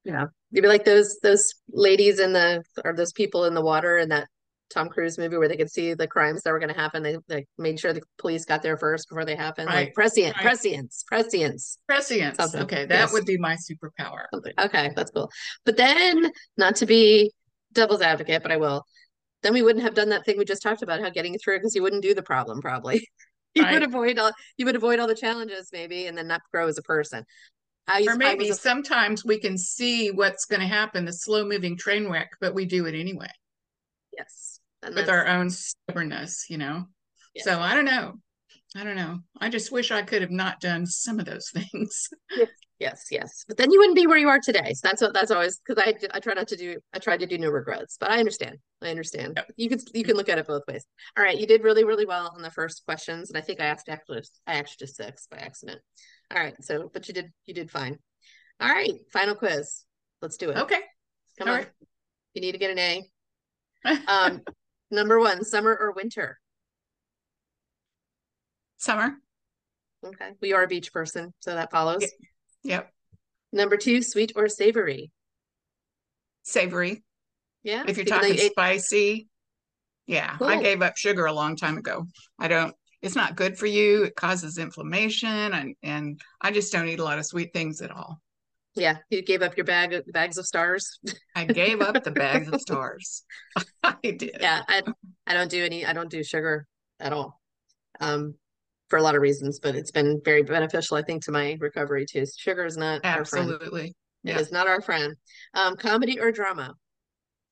Yeah, 0.03 0.25
you'd 0.51 0.61
be 0.61 0.67
like 0.67 0.85
those 0.85 1.17
those 1.23 1.53
ladies 1.69 2.19
in 2.19 2.33
the 2.33 2.63
or 2.83 2.93
those 2.93 3.13
people 3.13 3.45
in 3.45 3.53
the 3.53 3.61
water 3.61 3.97
in 3.97 4.09
that 4.09 4.27
Tom 4.69 4.89
Cruise 4.89 5.17
movie 5.17 5.37
where 5.37 5.47
they 5.47 5.55
could 5.55 5.71
see 5.71 5.93
the 5.93 6.07
crimes 6.07 6.41
that 6.41 6.51
were 6.51 6.59
going 6.59 6.73
to 6.73 6.79
happen. 6.79 7.03
They 7.03 7.17
they 7.27 7.45
made 7.57 7.79
sure 7.79 7.93
the 7.93 8.01
police 8.17 8.43
got 8.45 8.61
there 8.61 8.77
first 8.77 9.07
before 9.07 9.23
they 9.23 9.35
happened. 9.35 9.67
Like 9.67 9.75
Right, 9.75 9.93
prescient, 9.93 10.35
right. 10.35 10.43
prescience, 10.45 11.03
prescience. 11.07 11.77
Prescience. 11.87 12.37
Something. 12.37 12.63
Okay, 12.63 12.85
that 12.85 12.99
Yes. 12.99 13.13
would 13.13 13.25
be 13.25 13.37
my 13.37 13.55
superpower. 13.55 14.25
Something. 14.33 14.53
Okay, 14.59 14.91
that's 14.95 15.11
cool. 15.11 15.29
But 15.65 15.77
then, 15.77 16.31
not 16.57 16.75
to 16.77 16.85
be 16.85 17.31
devil's 17.71 18.01
advocate, 18.01 18.41
but 18.43 18.51
I 18.51 18.57
will. 18.57 18.83
Then 19.43 19.53
we 19.53 19.61
wouldn't 19.61 19.83
have 19.83 19.93
done 19.93 20.09
that 20.09 20.25
thing 20.25 20.37
we 20.37 20.45
just 20.45 20.63
talked 20.63 20.81
about, 20.81 21.01
how 21.01 21.09
getting 21.09 21.37
through 21.37 21.59
because 21.59 21.75
you 21.75 21.81
wouldn't 21.83 22.01
do 22.01 22.13
the 22.13 22.23
problem 22.23 22.61
probably. 22.61 23.07
you 23.55 23.61
Right. 23.63 23.73
would 23.73 23.83
avoid 23.83 24.17
all 24.17 24.31
you 24.57 24.65
would 24.65 24.75
avoid 24.75 24.99
all 24.99 25.07
the 25.07 25.15
challenges 25.15 25.69
maybe, 25.71 26.07
and 26.07 26.17
then 26.17 26.27
not 26.27 26.41
grow 26.51 26.67
as 26.67 26.77
a 26.77 26.81
person. 26.83 27.23
I, 27.87 28.05
Or 28.07 28.15
maybe 28.15 28.49
a- 28.49 28.55
sometimes 28.55 29.25
we 29.25 29.39
can 29.39 29.57
see 29.57 30.09
what's 30.09 30.45
going 30.45 30.61
to 30.61 30.67
happen, 30.67 31.05
the 31.05 31.13
slow 31.13 31.45
moving 31.45 31.77
train 31.77 32.09
wreck, 32.09 32.31
but 32.39 32.53
we 32.55 32.65
do 32.65 32.85
it 32.85 32.95
anyway 32.95 33.27
yes, 34.17 34.59
with 34.81 35.09
our 35.09 35.27
own 35.27 35.49
stubbornness, 35.49 36.45
you 36.49 36.57
know? 36.57 36.85
yes. 37.35 37.45
So 37.45 37.59
I 37.59 37.73
don't 37.73 37.85
know. 37.85 38.13
I 38.75 38.83
don't 38.83 38.95
know. 38.95 39.19
I 39.39 39.49
just 39.49 39.71
wish 39.71 39.91
I 39.91 40.01
could 40.01 40.21
have 40.21 40.31
not 40.31 40.59
done 40.59 40.85
some 40.85 41.19
of 41.19 41.25
those 41.25 41.49
things. 41.53 42.09
Yes, 42.35 42.49
yes. 42.83 43.07
Yes. 43.09 43.45
But 43.47 43.57
then 43.57 43.71
you 43.71 43.79
wouldn't 43.79 43.95
be 43.95 44.07
where 44.07 44.17
you 44.17 44.29
are 44.29 44.39
today. 44.39 44.73
So 44.73 44.81
that's 44.83 45.01
what 45.01 45.13
that's 45.13 45.31
always 45.31 45.59
because 45.65 45.81
I 45.83 45.93
I 46.15 46.19
try 46.19 46.33
not 46.33 46.47
to 46.49 46.57
do 46.57 46.79
I 46.93 46.99
try 46.99 47.17
to 47.17 47.25
do 47.25 47.37
no 47.37 47.49
regrets. 47.49 47.97
But 47.99 48.11
I 48.11 48.19
understand. 48.19 48.57
I 48.81 48.89
understand. 48.89 49.33
Yep. 49.37 49.51
You 49.55 49.69
can 49.69 49.79
you 49.93 50.03
can 50.03 50.17
look 50.17 50.29
at 50.29 50.37
it 50.37 50.47
both 50.47 50.63
ways. 50.67 50.85
All 51.17 51.23
right, 51.23 51.37
you 51.37 51.47
did 51.47 51.63
really 51.63 51.83
really 51.83 52.05
well 52.05 52.31
on 52.35 52.41
the 52.41 52.51
first 52.51 52.83
questions, 52.85 53.29
and 53.29 53.37
I 53.37 53.41
think 53.41 53.61
I 53.61 53.65
asked 53.65 53.89
actually 53.89 54.21
I 54.45 54.59
asked 54.59 54.81
you 54.81 54.87
six 54.87 55.27
by 55.31 55.37
accident. 55.37 55.79
All 56.31 56.41
right, 56.41 56.55
so 56.61 56.89
but 56.93 57.07
you 57.07 57.13
did 57.13 57.31
you 57.45 57.53
did 57.53 57.71
fine. 57.71 57.97
All 58.59 58.69
right, 58.69 58.93
final 59.11 59.35
quiz. 59.35 59.85
Let's 60.21 60.37
do 60.37 60.49
it. 60.49 60.57
Okay. 60.57 60.81
come 61.39 61.47
all 61.47 61.55
on. 61.55 61.59
right. 61.61 61.69
You 62.33 62.41
need 62.41 62.53
to 62.53 62.57
get 62.57 62.71
an 62.71 62.79
A. 62.79 63.03
Um, 64.07 64.41
number 64.91 65.19
one, 65.19 65.43
summer 65.43 65.77
or 65.77 65.91
winter. 65.91 66.39
Summer. 68.77 69.15
Okay, 70.05 70.31
we 70.41 70.53
are 70.53 70.63
a 70.63 70.67
beach 70.67 70.93
person, 70.93 71.33
so 71.39 71.53
that 71.53 71.71
follows. 71.71 72.01
Yeah. 72.01 72.07
Yep. 72.63 72.91
Number 73.51 73.77
two, 73.77 74.01
sweet 74.01 74.31
or 74.35 74.49
savory. 74.49 75.11
Savory. 76.43 77.03
Yeah, 77.63 77.83
If 77.87 77.97
you're 77.97 78.05
talking 78.05 78.37
spicy. 78.37 79.29
Yeah. 80.05 80.35
I 80.41 80.61
gave 80.61 80.81
up 80.81 80.97
sugar 80.97 81.25
a 81.25 81.33
long 81.33 81.55
time 81.55 81.77
ago. 81.77 82.07
I 82.37 82.49
don't, 82.49 82.75
it's 83.01 83.15
not 83.15 83.37
good 83.37 83.57
for 83.57 83.67
you. 83.67 84.03
It 84.03 84.15
causes 84.15 84.57
inflammation 84.57 85.29
and, 85.29 85.75
and 85.81 86.19
I 86.41 86.51
just 86.51 86.73
don't 86.73 86.87
eat 86.89 86.99
a 86.99 87.03
lot 87.03 87.19
of 87.19 87.25
sweet 87.25 87.53
things 87.53 87.81
at 87.81 87.91
all. 87.91 88.19
Yeah, 88.75 88.97
you 89.09 89.21
gave 89.21 89.43
up 89.43 89.55
your 89.55 89.65
bag 89.65 89.93
of 89.93 90.03
bags 90.07 90.37
of 90.37 90.45
stars. 90.47 90.99
I 91.35 91.45
gave 91.45 91.79
up 91.79 92.03
the 92.03 92.11
bags 92.11 92.47
of 92.47 92.59
stars. 92.67 93.23
I 93.83 93.95
did. 94.01 94.37
Yeah, 94.39 94.63
I 94.67 94.81
I 95.27 95.33
don't 95.33 95.51
do 95.51 95.63
any 95.63 95.85
I 95.85 95.93
don't 95.93 96.09
do 96.09 96.23
sugar 96.23 96.65
at 96.99 97.13
all. 97.13 97.39
Um 97.99 98.33
for 98.93 98.97
a 98.97 99.01
lot 99.01 99.15
of 99.15 99.23
reasons, 99.23 99.57
but 99.59 99.73
it's 99.75 99.89
been 99.89 100.21
very 100.23 100.43
beneficial, 100.43 100.97
I 100.97 101.01
think, 101.01 101.23
to 101.25 101.31
my 101.31 101.57
recovery 101.59 102.05
too. 102.05 102.27
Sugar 102.37 102.63
is 102.63 102.77
not 102.77 103.03
our 103.03 103.25
friend. 103.25 103.49
Absolutely. 103.51 103.87
It 103.87 103.95
Yeah. 104.29 104.37
is 104.37 104.51
not 104.51 104.67
our 104.67 104.81
friend. 104.81 105.15
Um, 105.55 105.75
comedy 105.77 106.19
or 106.19 106.31
drama? 106.31 106.75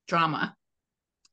Drama. 0.08 0.56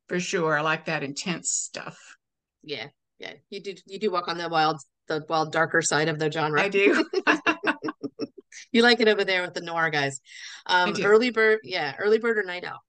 For 0.08 0.18
sure. 0.18 0.56
I 0.56 0.62
like 0.62 0.86
that 0.86 1.02
intense 1.02 1.50
stuff. 1.50 2.16
Yeah, 2.62 2.86
yeah. 3.18 3.34
You 3.50 3.60
do 3.60 3.74
you 3.84 3.98
do 3.98 4.10
walk 4.10 4.28
on 4.28 4.38
the 4.38 4.48
wild 4.48 4.80
the 5.08 5.26
wild 5.28 5.52
darker 5.52 5.82
side 5.82 6.08
of 6.08 6.18
the 6.18 6.30
genre. 6.32 6.58
I 6.58 6.70
do. 6.70 7.04
You 8.72 8.82
like 8.82 9.00
it 9.00 9.08
over 9.08 9.24
there 9.24 9.42
with 9.42 9.52
the 9.54 9.60
noir 9.60 9.90
guys. 9.90 10.20
Um, 10.66 10.94
early 11.02 11.30
bird, 11.30 11.60
yeah, 11.64 11.94
early 11.98 12.18
bird 12.18 12.38
or 12.38 12.44
night 12.44 12.64
owl. 12.64 12.80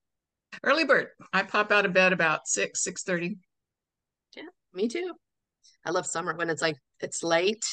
Early 0.64 0.84
bird. 0.84 1.08
I 1.34 1.42
pop 1.42 1.70
out 1.70 1.84
of 1.84 1.92
bed 1.92 2.14
about 2.14 2.48
six, 2.48 2.82
six 2.82 3.02
thirty. 3.02 3.36
Yeah, 4.34 4.44
Me 4.72 4.88
too. 4.88 5.12
I 5.84 5.90
love 5.90 6.06
summer 6.06 6.34
when 6.34 6.50
it's 6.50 6.62
like 6.62 6.76
it's 7.00 7.22
late 7.22 7.64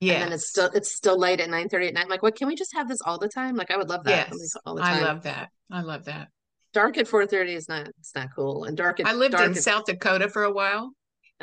Yeah. 0.00 0.24
and 0.24 0.32
it's 0.34 0.48
still 0.48 0.70
it's 0.74 0.92
still 0.94 1.18
late 1.18 1.40
at 1.40 1.50
9 1.50 1.68
30 1.68 1.88
at 1.88 1.94
night. 1.94 2.04
I'm 2.04 2.08
like, 2.08 2.22
what 2.22 2.36
can 2.36 2.48
we 2.48 2.54
just 2.56 2.74
have 2.74 2.88
this 2.88 3.00
all 3.04 3.18
the 3.18 3.28
time? 3.28 3.56
Like 3.56 3.70
I 3.70 3.76
would 3.76 3.88
love 3.88 4.04
that. 4.04 4.28
Yes. 4.32 4.54
all 4.64 4.74
the 4.74 4.82
time. 4.82 5.02
I 5.02 5.06
love 5.06 5.22
that. 5.24 5.48
I 5.70 5.80
love 5.82 6.04
that. 6.06 6.28
dark 6.72 6.98
at 6.98 7.06
4 7.08 7.26
30 7.26 7.54
is 7.54 7.68
not 7.68 7.88
it's 7.98 8.14
not 8.14 8.28
cool. 8.34 8.64
And 8.64 8.76
dark 8.76 9.00
at 9.00 9.06
I 9.06 9.12
lived 9.12 9.32
dark 9.32 9.46
in 9.46 9.52
at- 9.56 9.62
South 9.62 9.84
Dakota 9.86 10.28
for 10.28 10.44
a 10.44 10.52
while 10.52 10.92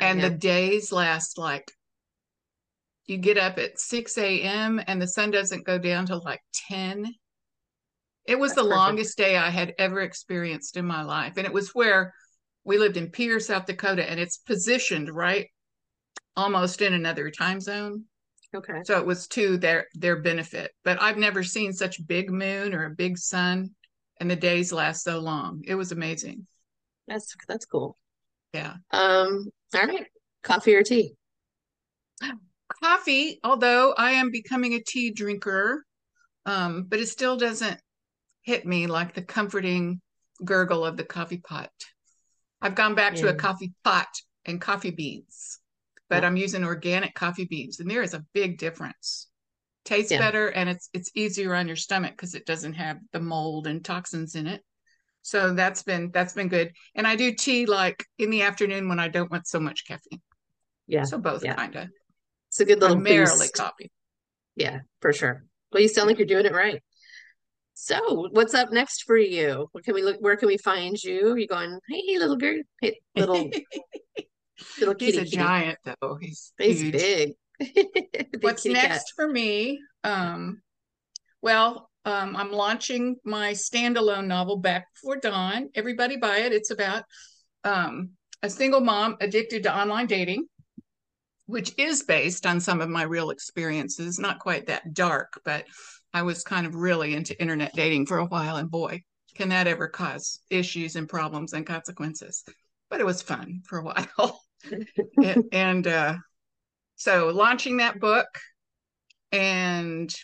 uh, 0.00 0.04
and 0.04 0.20
yeah. 0.20 0.28
the 0.28 0.34
days 0.36 0.90
last 0.92 1.38
like 1.38 1.70
you 3.06 3.18
get 3.18 3.36
up 3.38 3.58
at 3.58 3.78
6 3.80 4.16
a.m. 4.18 4.80
and 4.86 5.02
the 5.02 5.08
sun 5.08 5.30
doesn't 5.32 5.66
go 5.66 5.76
down 5.78 6.06
till 6.06 6.22
like 6.24 6.40
10. 6.68 7.12
It 8.26 8.38
was 8.38 8.52
That's 8.52 8.62
the 8.62 8.68
perfect. 8.68 8.76
longest 8.78 9.18
day 9.18 9.36
I 9.36 9.50
had 9.50 9.74
ever 9.78 10.00
experienced 10.00 10.76
in 10.76 10.86
my 10.86 11.02
life. 11.02 11.36
And 11.36 11.44
it 11.44 11.52
was 11.52 11.74
where 11.74 12.14
we 12.64 12.78
lived 12.78 12.96
in 12.96 13.10
Pierre, 13.10 13.40
South 13.40 13.66
Dakota, 13.66 14.08
and 14.08 14.20
it's 14.20 14.36
positioned 14.36 15.10
right 15.12 15.48
almost 16.36 16.82
in 16.82 16.94
another 16.94 17.30
time 17.30 17.60
zone. 17.60 18.04
okay. 18.54 18.80
So 18.84 18.98
it 18.98 19.06
was 19.06 19.26
to 19.28 19.56
their 19.56 19.86
their 19.94 20.20
benefit. 20.20 20.72
But 20.84 21.00
I've 21.00 21.18
never 21.18 21.42
seen 21.42 21.72
such 21.72 22.06
big 22.06 22.30
moon 22.30 22.74
or 22.74 22.86
a 22.86 22.90
big 22.90 23.18
sun 23.18 23.70
and 24.20 24.30
the 24.30 24.36
days 24.36 24.72
last 24.72 25.04
so 25.04 25.18
long. 25.18 25.62
It 25.66 25.74
was 25.74 25.92
amazing. 25.92 26.46
That's 27.08 27.34
that's 27.48 27.66
cool. 27.66 27.96
Yeah. 28.52 28.74
Um, 28.90 29.50
all 29.74 29.86
right. 29.86 30.06
Coffee 30.42 30.74
or 30.74 30.82
tea? 30.82 31.14
coffee, 32.82 33.38
although 33.44 33.94
I 33.96 34.12
am 34.12 34.30
becoming 34.30 34.74
a 34.74 34.80
tea 34.80 35.10
drinker, 35.10 35.84
um, 36.46 36.86
but 36.88 37.00
it 37.00 37.06
still 37.08 37.36
doesn't 37.36 37.80
hit 38.42 38.66
me 38.66 38.86
like 38.86 39.14
the 39.14 39.22
comforting 39.22 40.00
gurgle 40.44 40.84
of 40.84 40.96
the 40.96 41.04
coffee 41.04 41.38
pot. 41.38 41.70
I've 42.60 42.74
gone 42.74 42.94
back 42.94 43.14
to 43.16 43.28
a 43.28 43.34
coffee 43.34 43.72
pot 43.84 44.08
and 44.44 44.60
coffee 44.60 44.90
beans, 44.90 45.58
but 46.14 46.24
I'm 46.24 46.36
using 46.36 46.64
organic 46.64 47.14
coffee 47.14 47.44
beans, 47.46 47.80
and 47.80 47.90
there 47.90 48.02
is 48.02 48.14
a 48.14 48.24
big 48.32 48.58
difference. 48.58 49.28
Tastes 49.84 50.12
Yeah. 50.12 50.18
better 50.20 50.48
and 50.48 50.68
it's 50.70 50.88
it's 50.92 51.10
easier 51.14 51.54
on 51.56 51.66
your 51.66 51.74
stomach 51.76 52.12
because 52.12 52.34
it 52.34 52.46
doesn't 52.46 52.74
have 52.74 52.98
the 53.12 53.18
mold 53.20 53.66
and 53.66 53.84
toxins 53.84 54.36
in 54.36 54.46
it. 54.46 54.62
So 55.22 55.54
that's 55.54 55.82
been 55.82 56.10
that's 56.12 56.34
been 56.34 56.48
good. 56.48 56.72
And 56.94 57.04
I 57.06 57.16
do 57.16 57.32
tea 57.34 57.66
like 57.66 58.04
in 58.18 58.30
the 58.30 58.42
afternoon 58.42 58.88
when 58.88 59.00
I 59.00 59.08
don't 59.08 59.30
want 59.30 59.48
so 59.48 59.58
much 59.58 59.86
caffeine. 59.86 60.22
Yeah. 60.86 61.02
So 61.04 61.18
both 61.18 61.44
yeah. 61.44 61.56
kind 61.56 61.74
of 61.74 61.88
It's 62.48 62.60
a 62.60 62.64
good 62.64 62.80
little 62.80 62.96
primarily 62.96 63.38
boost. 63.38 63.54
coffee. 63.54 63.90
Yeah, 64.54 64.80
for 65.00 65.12
sure. 65.12 65.44
Well, 65.72 65.82
you 65.82 65.88
sound 65.88 66.06
like 66.08 66.18
you're 66.18 66.26
doing 66.26 66.46
it 66.46 66.52
right. 66.52 66.80
So, 67.74 68.28
what's 68.30 68.54
up 68.54 68.70
next 68.70 69.02
for 69.04 69.16
you? 69.16 69.66
What 69.72 69.82
can 69.82 69.94
we 69.94 70.02
look? 70.02 70.18
Where 70.20 70.36
can 70.36 70.46
we 70.46 70.58
find 70.58 71.02
you? 71.02 71.32
Are 71.32 71.38
you 71.38 71.48
going? 71.48 71.78
Hey, 71.88 72.18
little 72.18 72.36
girl. 72.36 72.60
Hey, 72.80 73.00
little 73.16 73.50
little 74.78 74.94
He's 74.98 75.14
kitty. 75.14 75.18
a 75.18 75.24
kitty. 75.24 75.36
giant 75.36 75.78
though. 75.84 76.16
He's, 76.20 76.52
He's 76.58 76.80
huge. 76.80 76.92
big. 76.92 77.32
Big 77.74 78.42
What's 78.42 78.64
next 78.66 78.86
cat. 78.88 79.02
for 79.14 79.28
me? 79.28 79.78
Um, 80.04 80.62
well, 81.42 81.88
um, 82.04 82.34
I'm 82.34 82.50
launching 82.50 83.16
my 83.24 83.52
standalone 83.52 84.26
novel, 84.26 84.56
Back 84.56 84.86
Before 84.94 85.16
Dawn. 85.16 85.68
Everybody 85.74 86.16
buy 86.16 86.38
it. 86.38 86.52
It's 86.52 86.70
about 86.72 87.04
um, 87.62 88.10
a 88.42 88.50
single 88.50 88.80
mom 88.80 89.16
addicted 89.20 89.62
to 89.64 89.76
online 89.76 90.06
dating, 90.08 90.46
which 91.46 91.72
is 91.78 92.02
based 92.02 92.46
on 92.46 92.58
some 92.60 92.80
of 92.80 92.88
my 92.88 93.02
real 93.04 93.30
experiences. 93.30 94.18
Not 94.18 94.40
quite 94.40 94.66
that 94.66 94.92
dark, 94.94 95.40
but 95.44 95.64
I 96.12 96.22
was 96.22 96.42
kind 96.42 96.66
of 96.66 96.74
really 96.74 97.14
into 97.14 97.40
internet 97.40 97.72
dating 97.74 98.06
for 98.06 98.18
a 98.18 98.26
while, 98.26 98.56
and 98.56 98.70
boy, 98.70 99.02
can 99.36 99.50
that 99.50 99.68
ever 99.68 99.86
cause 99.86 100.40
issues 100.50 100.96
and 100.96 101.08
problems 101.08 101.52
and 101.52 101.64
consequences? 101.66 102.42
But 102.90 103.00
it 103.00 103.06
was 103.06 103.22
fun 103.22 103.62
for 103.66 103.78
a 103.78 103.82
while. 103.84 104.40
And, 105.22 105.44
and 105.52 105.86
uh, 105.86 106.14
so 106.96 107.28
launching 107.28 107.78
that 107.78 108.00
book, 108.00 108.28
and 109.30 110.14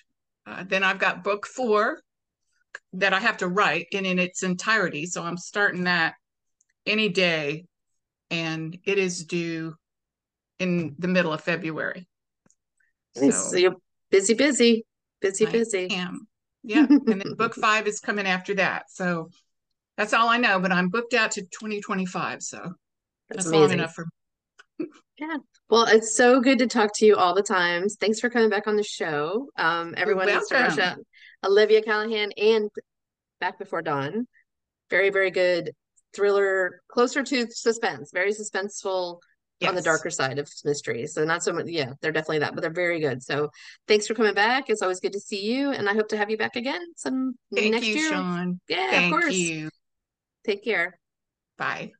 uh, 0.46 0.64
then 0.66 0.84
I've 0.84 0.98
got 0.98 1.24
book 1.24 1.46
four 1.46 2.00
that 2.94 3.12
I 3.12 3.20
have 3.20 3.38
to 3.38 3.48
write 3.48 3.86
in, 3.92 4.06
in 4.06 4.18
its 4.18 4.42
entirety. 4.42 5.06
So 5.06 5.22
I'm 5.22 5.36
starting 5.36 5.84
that 5.84 6.14
any 6.86 7.08
day, 7.08 7.66
and 8.30 8.78
it 8.84 8.98
is 8.98 9.24
due 9.24 9.74
in 10.58 10.94
the 10.98 11.08
middle 11.08 11.32
of 11.32 11.40
February. 11.40 12.06
Nice. 13.16 13.50
So, 13.50 13.56
you're 13.56 13.76
busy, 14.10 14.34
busy, 14.34 14.84
busy, 15.20 15.46
I 15.46 15.50
busy. 15.50 15.90
Am. 15.90 16.26
Yeah. 16.62 16.86
and 16.88 17.06
then 17.06 17.34
book 17.36 17.54
five 17.54 17.86
is 17.86 18.00
coming 18.00 18.26
after 18.26 18.54
that. 18.54 18.84
So 18.90 19.30
that's 19.96 20.12
all 20.12 20.28
I 20.28 20.38
know, 20.38 20.60
but 20.60 20.72
I'm 20.72 20.88
booked 20.88 21.14
out 21.14 21.32
to 21.32 21.42
2025. 21.42 22.42
So 22.42 22.58
that's, 23.28 23.44
that's 23.44 23.46
long 23.48 23.72
enough 23.72 23.94
for 23.94 24.06
yeah. 25.18 25.36
Well, 25.68 25.84
it's 25.84 26.16
so 26.16 26.40
good 26.40 26.58
to 26.58 26.66
talk 26.66 26.90
to 26.96 27.06
you 27.06 27.16
all 27.16 27.34
the 27.34 27.42
times. 27.42 27.96
Thanks 28.00 28.20
for 28.20 28.30
coming 28.30 28.50
back 28.50 28.66
on 28.66 28.76
the 28.76 28.82
show. 28.82 29.48
Um, 29.56 29.94
everyone 29.96 30.26
to 30.26 30.42
rush. 30.50 30.96
Olivia 31.44 31.82
Callahan 31.82 32.32
and 32.36 32.70
Back 33.40 33.58
Before 33.58 33.82
Dawn. 33.82 34.26
Very, 34.90 35.10
very 35.10 35.30
good 35.30 35.72
thriller, 36.14 36.80
closer 36.88 37.22
to 37.22 37.46
suspense, 37.50 38.10
very 38.12 38.32
suspenseful 38.32 39.18
yes. 39.60 39.68
on 39.68 39.74
the 39.74 39.82
darker 39.82 40.10
side 40.10 40.38
of 40.38 40.48
mysteries. 40.64 41.14
So 41.14 41.24
not 41.24 41.42
so 41.42 41.52
much, 41.52 41.66
yeah, 41.68 41.92
they're 42.00 42.12
definitely 42.12 42.40
that, 42.40 42.54
but 42.54 42.62
they're 42.62 42.70
very 42.70 43.00
good. 43.00 43.22
So 43.22 43.50
thanks 43.86 44.06
for 44.06 44.14
coming 44.14 44.34
back. 44.34 44.68
It's 44.68 44.82
always 44.82 45.00
good 45.00 45.12
to 45.12 45.20
see 45.20 45.44
you, 45.44 45.70
and 45.70 45.88
I 45.88 45.94
hope 45.94 46.08
to 46.08 46.16
have 46.16 46.30
you 46.30 46.38
back 46.38 46.56
again 46.56 46.80
some 46.96 47.34
Thank 47.54 47.72
next 47.72 47.86
you, 47.86 47.94
year. 47.96 48.10
Shawn. 48.10 48.60
Yeah, 48.68 48.90
Thank 48.90 49.14
of 49.14 49.20
course. 49.20 49.34
You. 49.34 49.70
Take 50.44 50.64
care. 50.64 50.98
Bye. 51.56 51.92